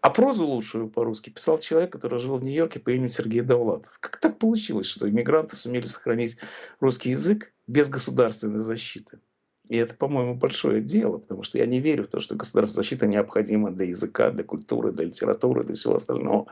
[0.00, 3.98] А прозу лучшую по-русски писал человек, который жил в Нью-Йорке по имени Сергей Довлатов.
[4.00, 6.38] Как так получилось, что иммигранты сумели сохранить
[6.80, 9.20] русский язык без государственной защиты?
[9.68, 13.06] И это, по-моему, большое дело, потому что я не верю в то, что государственная защита
[13.06, 16.46] необходима для языка, для культуры, для литературы, для всего остального.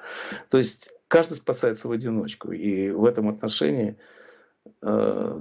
[0.50, 2.50] То есть каждый спасается в одиночку.
[2.50, 3.96] И в этом отношении
[4.82, 5.40] э,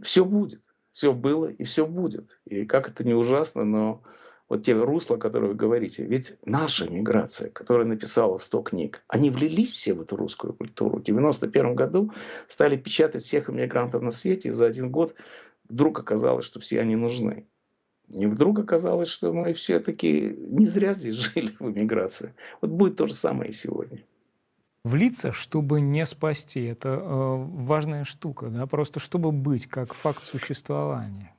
[0.00, 0.60] все будет
[0.98, 2.40] все было и все будет.
[2.44, 4.02] И как это не ужасно, но
[4.48, 9.70] вот те русла, которые вы говорите, ведь наша миграция, которая написала 100 книг, они влились
[9.70, 10.98] все в эту русскую культуру.
[10.98, 12.12] В 91 году
[12.48, 15.14] стали печатать всех иммигрантов на свете, и за один год
[15.68, 17.46] вдруг оказалось, что все они нужны.
[18.12, 22.34] И вдруг оказалось, что мы все-таки не зря здесь жили в эмиграции.
[22.60, 24.02] Вот будет то же самое и сегодня
[24.84, 26.64] влиться, чтобы не спасти.
[26.64, 31.34] Это э, важная штука, да, просто чтобы быть как факт существования.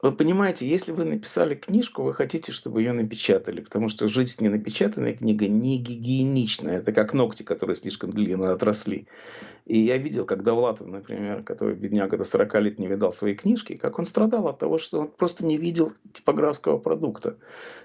[0.00, 4.40] Вы понимаете, если вы написали книжку, вы хотите, чтобы ее напечатали, потому что жить с
[4.40, 6.68] ненапечатанной книгой не гигиенично.
[6.68, 9.08] Это как ногти, которые слишком длинно отросли.
[9.68, 13.76] И я видел, когда Влатов, например, который бедняга до 40 лет не видал свои книжки,
[13.76, 17.36] как он страдал от того, что он просто не видел типографского продукта.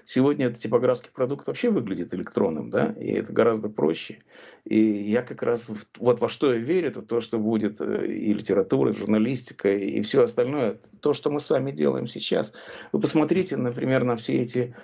[0.04, 4.20] Сегодня этот типографский продукт вообще выглядит электронным, да, и это гораздо проще.
[4.64, 8.32] И я как раз вот во что я верю, это то, что будет э, и
[8.32, 12.52] литература, и журналистика, и все остальное, то, что мы с вами делаем делаем сейчас.
[12.92, 14.74] Вы посмотрите, например, на все эти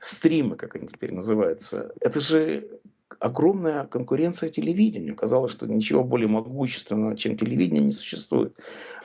[0.00, 1.92] стримы, как они теперь называются.
[2.00, 2.68] Это же
[3.20, 5.16] огромная конкуренция телевидению.
[5.16, 8.56] Казалось, что ничего более могущественного, чем телевидение, не существует.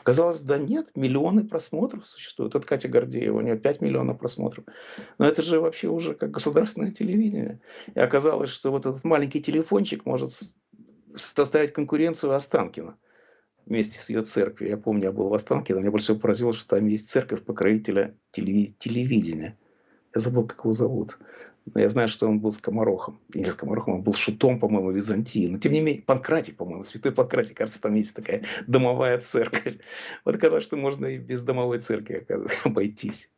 [0.02, 2.56] Оказалось, да нет, миллионы просмотров существуют.
[2.56, 4.66] Вот Катя Гордеева, у нее 5 миллионов просмотров.
[5.20, 7.60] Но это же вообще уже как государственное телевидение.
[7.96, 10.32] И оказалось, что вот этот маленький телефончик может
[11.16, 12.98] составить конкуренцию Останкина
[13.66, 14.72] вместе с ее церковью.
[14.72, 18.16] Я помню, я был в Останкино, меня больше всего поразило, что там есть церковь покровителя
[18.32, 19.58] телеви- телевидения.
[20.14, 21.18] Я забыл, как его зовут.
[21.74, 23.20] Но я знаю, что он был скоморохом.
[23.34, 25.48] Или скоморохом, он был шутом, по-моему, Византии.
[25.48, 29.78] Но тем не менее, Панкратий, по-моему, святой Панкратий, кажется, там есть такая домовая церковь.
[30.26, 32.26] Вот казалось, что можно и без домовой церкви
[32.64, 33.30] обойтись.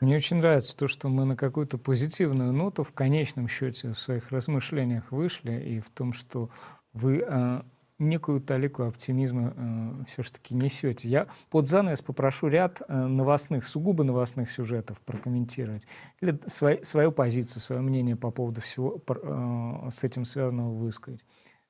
[0.00, 4.30] Мне очень нравится то, что мы на какую-то позитивную ноту в конечном счете в своих
[4.30, 6.50] размышлениях вышли, и в том, что
[6.92, 7.64] вы а,
[7.98, 11.08] некую талику оптимизма э, все-таки несете.
[11.08, 15.86] Я под занавес попрошу ряд э, новостных, сугубо новостных сюжетов прокомментировать.
[16.20, 21.24] Или свой, свою позицию, свое мнение по поводу всего э, с этим связанного высказать.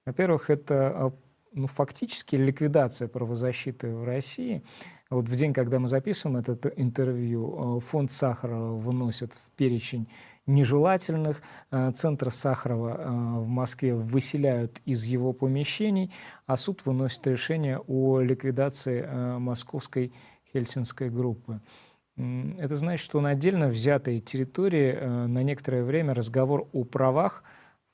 [0.06, 1.10] Во-первых, это э,
[1.52, 4.62] ну, фактически ликвидация правозащиты в России.
[5.14, 10.08] Вот в день, когда мы записываем это интервью, э, фонд Сахарова выносит в перечень
[10.46, 11.40] нежелательных.
[11.70, 16.10] Э, центр Сахарова э, в Москве выселяют из его помещений,
[16.46, 20.12] а суд выносит решение о ликвидации московской
[20.52, 21.60] хельсинской группы.
[22.16, 27.44] Это значит, что на отдельно взятой территории на некоторое время разговор о правах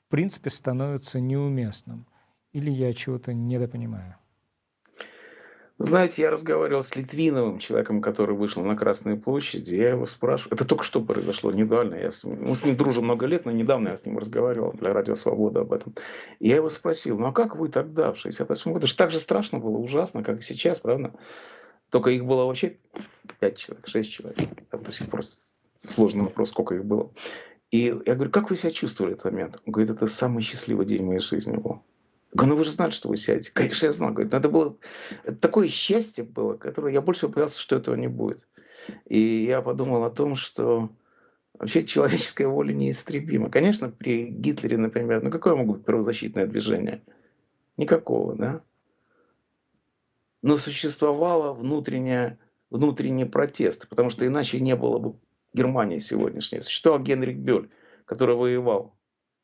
[0.07, 2.07] в принципе становится неуместным.
[2.51, 4.15] Или я чего-то недопонимаю?
[5.83, 10.53] Знаете, я разговаривал с Литвиновым, человеком, который вышел на Красную площадь, и я его спрашиваю,
[10.53, 13.51] это только что произошло, недавно, я с ним, мы с ним дружим много лет, но
[13.51, 15.95] недавно я с ним разговаривал для Радио Свобода об этом.
[16.39, 19.11] И я его спросил, ну а как вы тогда, в 68 году, это же так
[19.11, 21.13] же страшно было, ужасно, как и сейчас, правда?
[21.89, 22.77] Только их было вообще
[23.39, 24.49] 5 человек, 6 человек.
[24.69, 25.21] Это до сих пор
[25.77, 27.11] сложный вопрос, сколько их было.
[27.71, 29.61] И я говорю, как вы себя чувствовали в этот момент?
[29.65, 31.81] Он говорит, это самый счастливый день моей жизни был.
[32.33, 33.51] Говорю, ну вы же знали, что вы сядете.
[33.53, 34.11] Конечно, я знал.
[34.11, 34.77] Говорит, это было
[35.41, 38.47] такое счастье было, которое я больше боялся, что этого не будет.
[39.05, 40.89] И я подумал о том, что
[41.59, 43.49] вообще человеческая воля неистребима.
[43.49, 47.03] Конечно, при Гитлере, например, ну какое могло быть правозащитное движение?
[47.77, 48.61] Никакого, да?
[50.41, 55.15] Но существовало внутреннее, внутренний протест, потому что иначе не было бы
[55.53, 56.61] Германии сегодняшней.
[56.61, 57.69] Существовал Генрих Бёль,
[58.05, 58.95] который воевал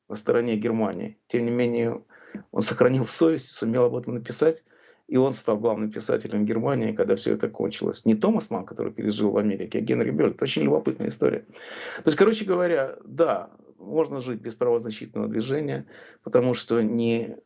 [0.08, 1.20] на стороне Германии.
[1.28, 2.04] Тем не менее,
[2.52, 4.64] он сохранил совесть, сумел об этом написать,
[5.08, 8.06] и он стал главным писателем Германии, когда все это кончилось.
[8.06, 10.36] Не Томас Ман, который пережил в Америке, а Генри Бёрд.
[10.36, 11.40] Это очень любопытная история.
[11.40, 15.86] То есть, короче говоря, да, можно жить без правозащитного движения,
[16.24, 17.38] потому что не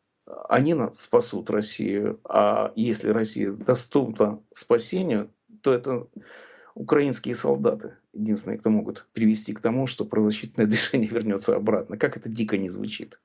[0.49, 5.31] они нас спасут Россию, а если Россия доступна спасению,
[5.61, 6.07] то это
[6.75, 7.95] украинские солдаты.
[8.13, 11.97] Единственные, кто могут привести к тому, что правозащитное движение вернется обратно.
[11.97, 13.19] Как это дико не звучит.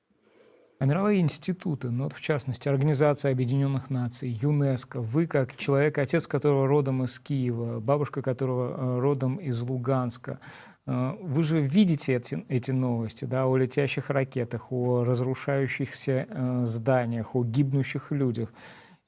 [0.79, 6.27] А мировые институты, ну, вот в частности, Организация Объединенных Наций, ЮНЕСКО, вы как человек, отец
[6.27, 10.39] которого родом из Киева, бабушка которого э, родом из Луганска,
[10.85, 17.35] э, вы же видите эти, эти новости, да, о летящих ракетах, о разрушающихся э, зданиях,
[17.35, 18.53] о гибнущих людях.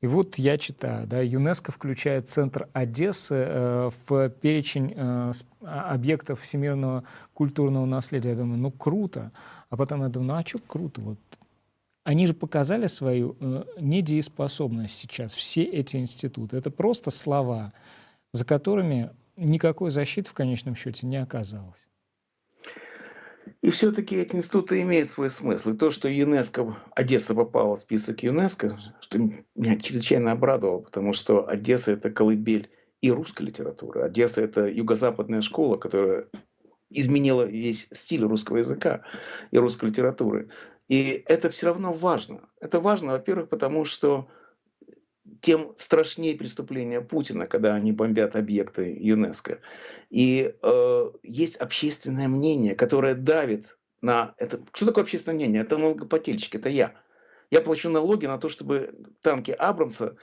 [0.02, 6.42] И вот я читаю, да, ЮНЕСКО включает центр Одессы э, в перечень э, а, объектов
[6.42, 7.04] всемирного
[7.36, 8.30] культурного наследия.
[8.30, 9.32] Я думаю, ну круто.
[9.70, 11.02] А потом я думаю, ну а что круто?
[11.02, 11.20] Вот
[12.10, 16.58] они же показали свою э, недееспособность сейчас, все эти институты.
[16.58, 17.72] Это просто слова,
[18.34, 21.88] за которыми никакой защиты в конечном счете не оказалось.
[23.62, 25.70] И все-таки эти институты имеют свой смысл.
[25.70, 29.20] И то, что ЮНЕСКО, Одесса попала в список ЮНЕСКО, что
[29.54, 34.02] меня чрезвычайно обрадовало, потому что Одесса– это колыбель и русской литературы.
[34.02, 36.26] Одесса– это юго-западная школа, которая
[36.90, 39.04] изменила весь стиль русского языка
[39.52, 40.50] и русской литературы.
[40.90, 42.42] И это все равно важно.
[42.60, 44.28] Это важно, во-первых, потому что
[45.42, 49.60] тем страшнее преступления Путина, когда они бомбят объекты ЮНЕСКО.
[50.10, 54.60] И э, есть общественное мнение, которое давит на это.
[54.74, 55.62] Что такое общественное мнение?
[55.62, 56.96] Это налогоплательщик, это я.
[57.52, 60.18] Я плачу налоги на то, чтобы танки Абрамса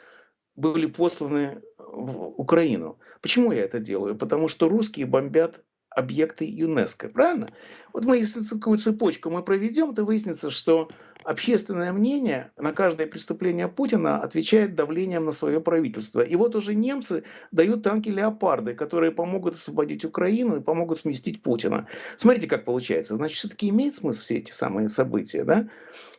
[0.57, 2.99] были посланы в Украину.
[3.21, 4.17] Почему я это делаю?
[4.17, 5.63] Потому что русские бомбят
[5.97, 7.49] объекты ЮНЕСКО, правильно?
[7.93, 10.91] Вот мы, если такую цепочку мы проведем, то выяснится, что
[11.25, 16.21] общественное мнение на каждое преступление Путина отвечает давлением на свое правительство.
[16.21, 21.89] И вот уже немцы дают танки «Леопарды», которые помогут освободить Украину и помогут сместить Путина.
[22.19, 23.17] Смотрите, как получается.
[23.17, 25.69] Значит, все-таки имеет смысл все эти самые события, да?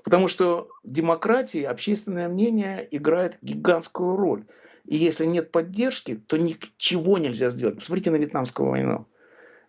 [0.03, 4.45] Потому что демократии общественное мнение играет гигантскую роль.
[4.86, 7.75] И если нет поддержки, то ничего нельзя сделать.
[7.75, 9.05] Посмотрите на Вьетнамскую войну.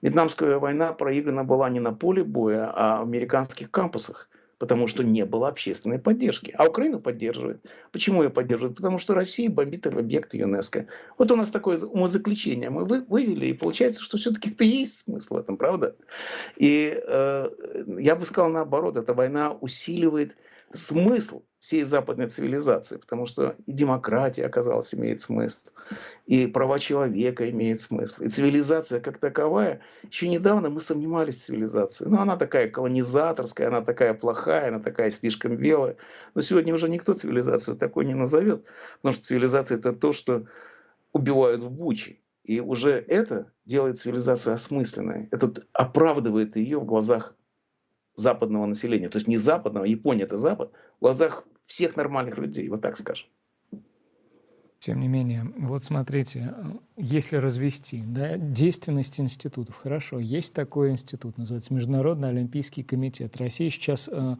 [0.02, 4.28] Вьетнамская война проиграна была не на поле боя, а в американских кампусах,
[4.58, 6.54] потому что не было общественной поддержки.
[6.56, 7.64] А Украину поддерживает.
[7.90, 8.76] Почему ее поддерживает?
[8.76, 10.86] Потому что Россия бомбит объекты ЮНЕСКО.
[11.16, 15.38] Вот у нас такое умозаключение мы вывели, и получается, что все-таки это есть смысл в
[15.38, 15.96] этом, правда?
[16.56, 17.48] И э,
[17.98, 20.36] я бы сказал наоборот, эта война усиливает
[20.72, 25.70] смысл всей западной цивилизации, потому что и демократия, оказалось, имеет смысл,
[26.26, 29.80] и права человека имеет смысл, и цивилизация как таковая.
[30.08, 32.04] Еще недавно мы сомневались в цивилизации.
[32.06, 35.96] Но она такая колонизаторская, она такая плохая, она такая слишком белая.
[36.34, 38.64] Но сегодня уже никто цивилизацию такой не назовет,
[38.98, 40.46] потому что цивилизация это то, что
[41.12, 42.18] убивают в Буче.
[42.44, 45.28] И уже это делает цивилизацию осмысленной.
[45.32, 47.34] Это оправдывает ее в глазах
[48.18, 49.08] западного населения.
[49.08, 53.28] То есть не западного, Япония это Запад, в глазах всех нормальных людей, вот так скажем.
[54.78, 56.54] Тем не менее, вот смотрите,
[56.96, 63.36] если развести да, действенность институтов, хорошо, есть такой институт, называется Международный Олимпийский комитет.
[63.36, 64.36] Россия сейчас э,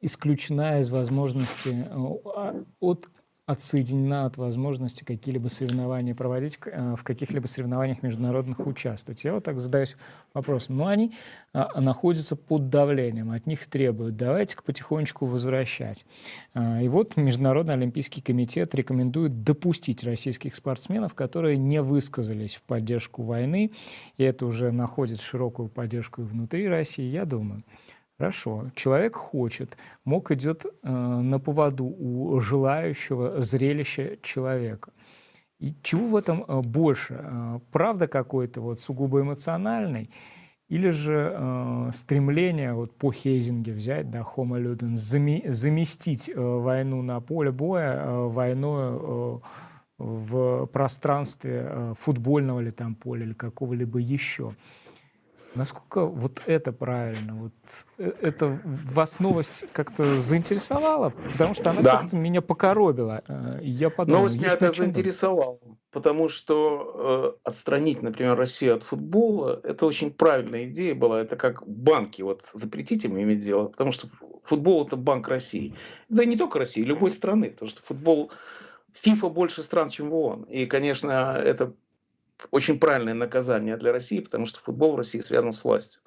[0.00, 3.10] исключена из возможности э, от
[3.46, 9.22] отсоединена от возможности какие-либо соревнования проводить, э, в каких-либо соревнованиях международных участвовать.
[9.22, 9.96] Я вот так задаюсь
[10.34, 10.76] вопросом.
[10.76, 11.12] Но они
[11.52, 16.04] а, находятся под давлением, от них требуют, давайте-ка потихонечку возвращать.
[16.54, 23.22] А, и вот Международный Олимпийский комитет рекомендует допустить российских спортсменов, которые не высказались в поддержку
[23.22, 23.70] войны,
[24.18, 27.62] и это уже находит широкую поддержку и внутри России, я думаю.
[28.18, 28.70] Хорошо.
[28.74, 34.90] Человек хочет, мог идет э, на поводу у желающего зрелища человека.
[35.58, 37.20] И чего в этом э, больше?
[37.22, 40.10] Э, правда какой-то вот сугубо эмоциональный?
[40.68, 47.02] Или же э, стремление вот по Хейзинге взять, да, Homo Ludens, заме, заместить э, войну
[47.02, 49.38] на поле боя э, войной э,
[49.98, 54.54] в пространстве э, футбольного ли там поля или какого-либо еще.
[55.56, 57.34] Насколько вот это правильно?
[57.34, 57.52] Вот
[57.98, 61.10] э, это вас новость как-то заинтересовала?
[61.32, 61.98] Потому что она да.
[61.98, 63.22] как-то меня покоробила.
[63.26, 65.58] Э, я подумал, новость меня это заинтересовала,
[65.90, 71.22] потому что э, отстранить, например, Россию от футбола, это очень правильная идея была.
[71.22, 74.08] Это как банки, вот запретить им иметь дело, потому что
[74.44, 75.74] футбол это банк России.
[76.10, 78.30] Да и не только России, любой страны, потому что футбол
[78.92, 80.42] ФИФА больше стран, чем в ООН.
[80.44, 81.72] И, конечно, это
[82.50, 86.02] очень правильное наказание для России, потому что футбол в России связан с властью.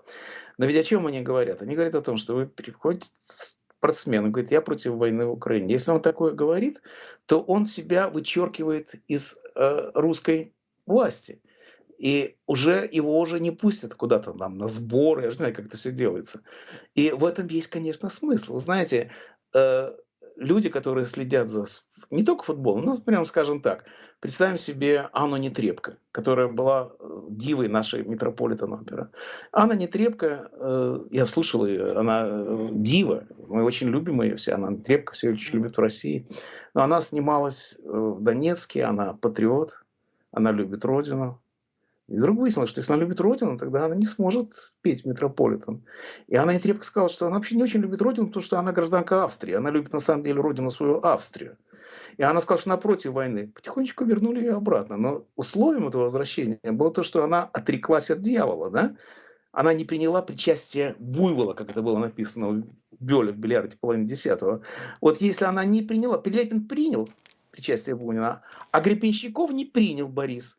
[0.57, 1.61] Но ведь о чем они говорят?
[1.61, 5.73] Они говорят о том, что вы приходите спортсмен и говорит, я против войны в Украине.
[5.73, 6.81] Если он такое говорит,
[7.25, 10.53] то он себя вычеркивает из э, русской
[10.85, 11.41] власти.
[11.97, 15.77] И уже его уже не пустят куда-то там на сборы, я же знаю, как это
[15.77, 16.41] все делается.
[16.95, 18.57] И в этом есть, конечно, смысл.
[18.57, 19.11] Знаете,
[19.53, 19.91] э,
[20.39, 21.65] люди, которые следят за
[22.09, 23.85] не только футболом, но, прям скажем так,
[24.19, 29.11] представим себе Анну Нетребко, которая была э, дивой нашей Метрополитен опера.
[29.51, 34.69] Анна Нетребко, э, я слушал ее, она э, дива, мы очень любим ее все, Анна
[34.69, 36.27] Нетребко, все очень любят в России.
[36.73, 39.83] Но она снималась в Донецке, она патриот,
[40.31, 41.41] она любит родину,
[42.09, 45.85] и вдруг выяснилось, что если она любит Родину, тогда она не сможет петь Метрополитен.
[46.27, 48.71] И она не трепко сказала, что она вообще не очень любит Родину, потому что она
[48.71, 49.53] гражданка Австрии.
[49.53, 51.57] Она любит на самом деле Родину свою Австрию.
[52.17, 53.51] И она сказала, что она против войны.
[53.53, 54.97] Потихонечку вернули ее обратно.
[54.97, 58.71] Но условием этого возвращения было то, что она отреклась от дьявола.
[58.71, 58.95] Да?
[59.51, 62.63] Она не приняла причастие буйвола, как это было написано в
[62.99, 64.61] Бёле в бильярде половины десятого.
[64.99, 67.07] Вот если она не приняла, Пилепин принял
[67.51, 68.41] причастие Бунина,
[68.71, 70.57] а Гребенщиков не принял Борис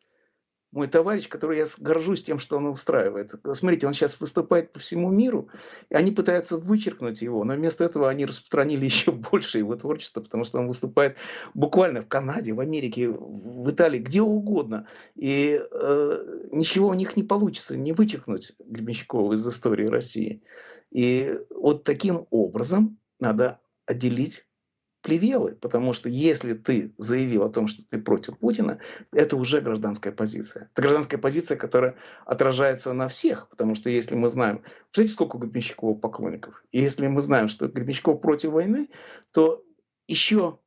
[0.71, 3.33] мой товарищ, который я горжусь тем, что он устраивает.
[3.53, 5.49] Смотрите, он сейчас выступает по всему миру,
[5.89, 10.45] и они пытаются вычеркнуть его, но вместо этого они распространили еще больше его творчество, потому
[10.45, 11.17] что он выступает
[11.53, 14.87] буквально в Канаде, в Америке, в Италии, где угодно.
[15.15, 20.41] И э, ничего у них не получится не вычеркнуть Гребенщикова из истории России.
[20.89, 24.45] И вот таким образом надо отделить
[25.01, 28.79] плевелы, потому что если ты заявил о том, что ты против Путина,
[29.11, 30.69] это уже гражданская позиция.
[30.71, 31.95] Это гражданская позиция, которая
[32.25, 37.21] отражается на всех, потому что если мы знаем, представляете, сколько Гребенщикова поклонников, и если мы
[37.21, 38.89] знаем, что Гребенщиков против войны,
[39.31, 39.63] то
[40.07, 40.59] еще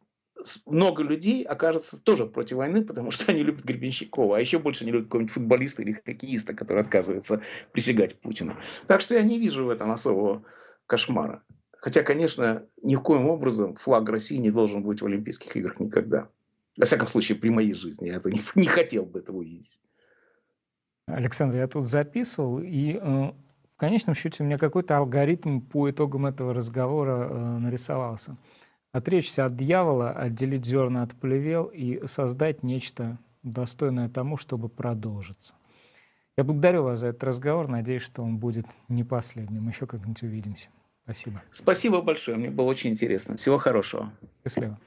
[0.66, 4.91] много людей окажется тоже против войны, потому что они любят Гребенщикова, а еще больше не
[4.91, 8.57] любят какого-нибудь футболиста или хоккеиста, который отказывается присягать Путину.
[8.87, 10.45] Так что я не вижу в этом особого
[10.87, 11.43] кошмара.
[11.85, 16.30] Хотя, конечно, ни в коем образом флаг России не должен быть в Олимпийских играх никогда.
[16.78, 19.82] Во всяком случае, при моей жизни я это не, не хотел бы этого увидеть.
[21.07, 26.24] Александр, я тут записывал, и э, в конечном счете у меня какой-то алгоритм по итогам
[26.24, 28.39] этого разговора э, нарисовался.
[28.93, 35.53] Отречься от дьявола, отделить зерна от плевел и создать нечто достойное тому, чтобы продолжиться.
[36.39, 37.68] Я благодарю вас за этот разговор.
[37.68, 39.68] Надеюсь, что он будет не последним.
[39.68, 40.70] Еще как-нибудь увидимся.
[41.05, 41.42] Спасибо.
[41.50, 43.36] Спасибо большое, мне было очень интересно.
[43.36, 44.12] Всего хорошего.
[44.42, 44.78] Счастливо.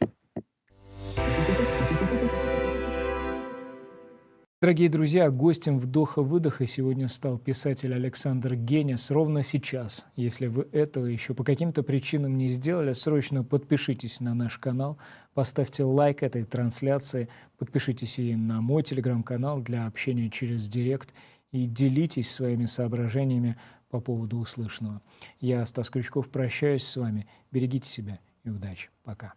[4.60, 9.12] Дорогие друзья, гостем вдоха-выдоха сегодня стал писатель Александр Генис.
[9.12, 14.58] Ровно сейчас, если вы этого еще по каким-то причинам не сделали, срочно подпишитесь на наш
[14.58, 14.98] канал,
[15.36, 21.14] поставьте лайк этой трансляции, подпишитесь и на мой телеграм-канал для общения через Директ
[21.52, 23.58] и делитесь своими соображениями
[23.90, 25.02] по поводу услышанного.
[25.40, 27.28] Я, Стас Крючков, прощаюсь с вами.
[27.52, 28.90] Берегите себя и удачи.
[29.04, 29.34] Пока.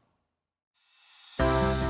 [1.38, 1.89] thank you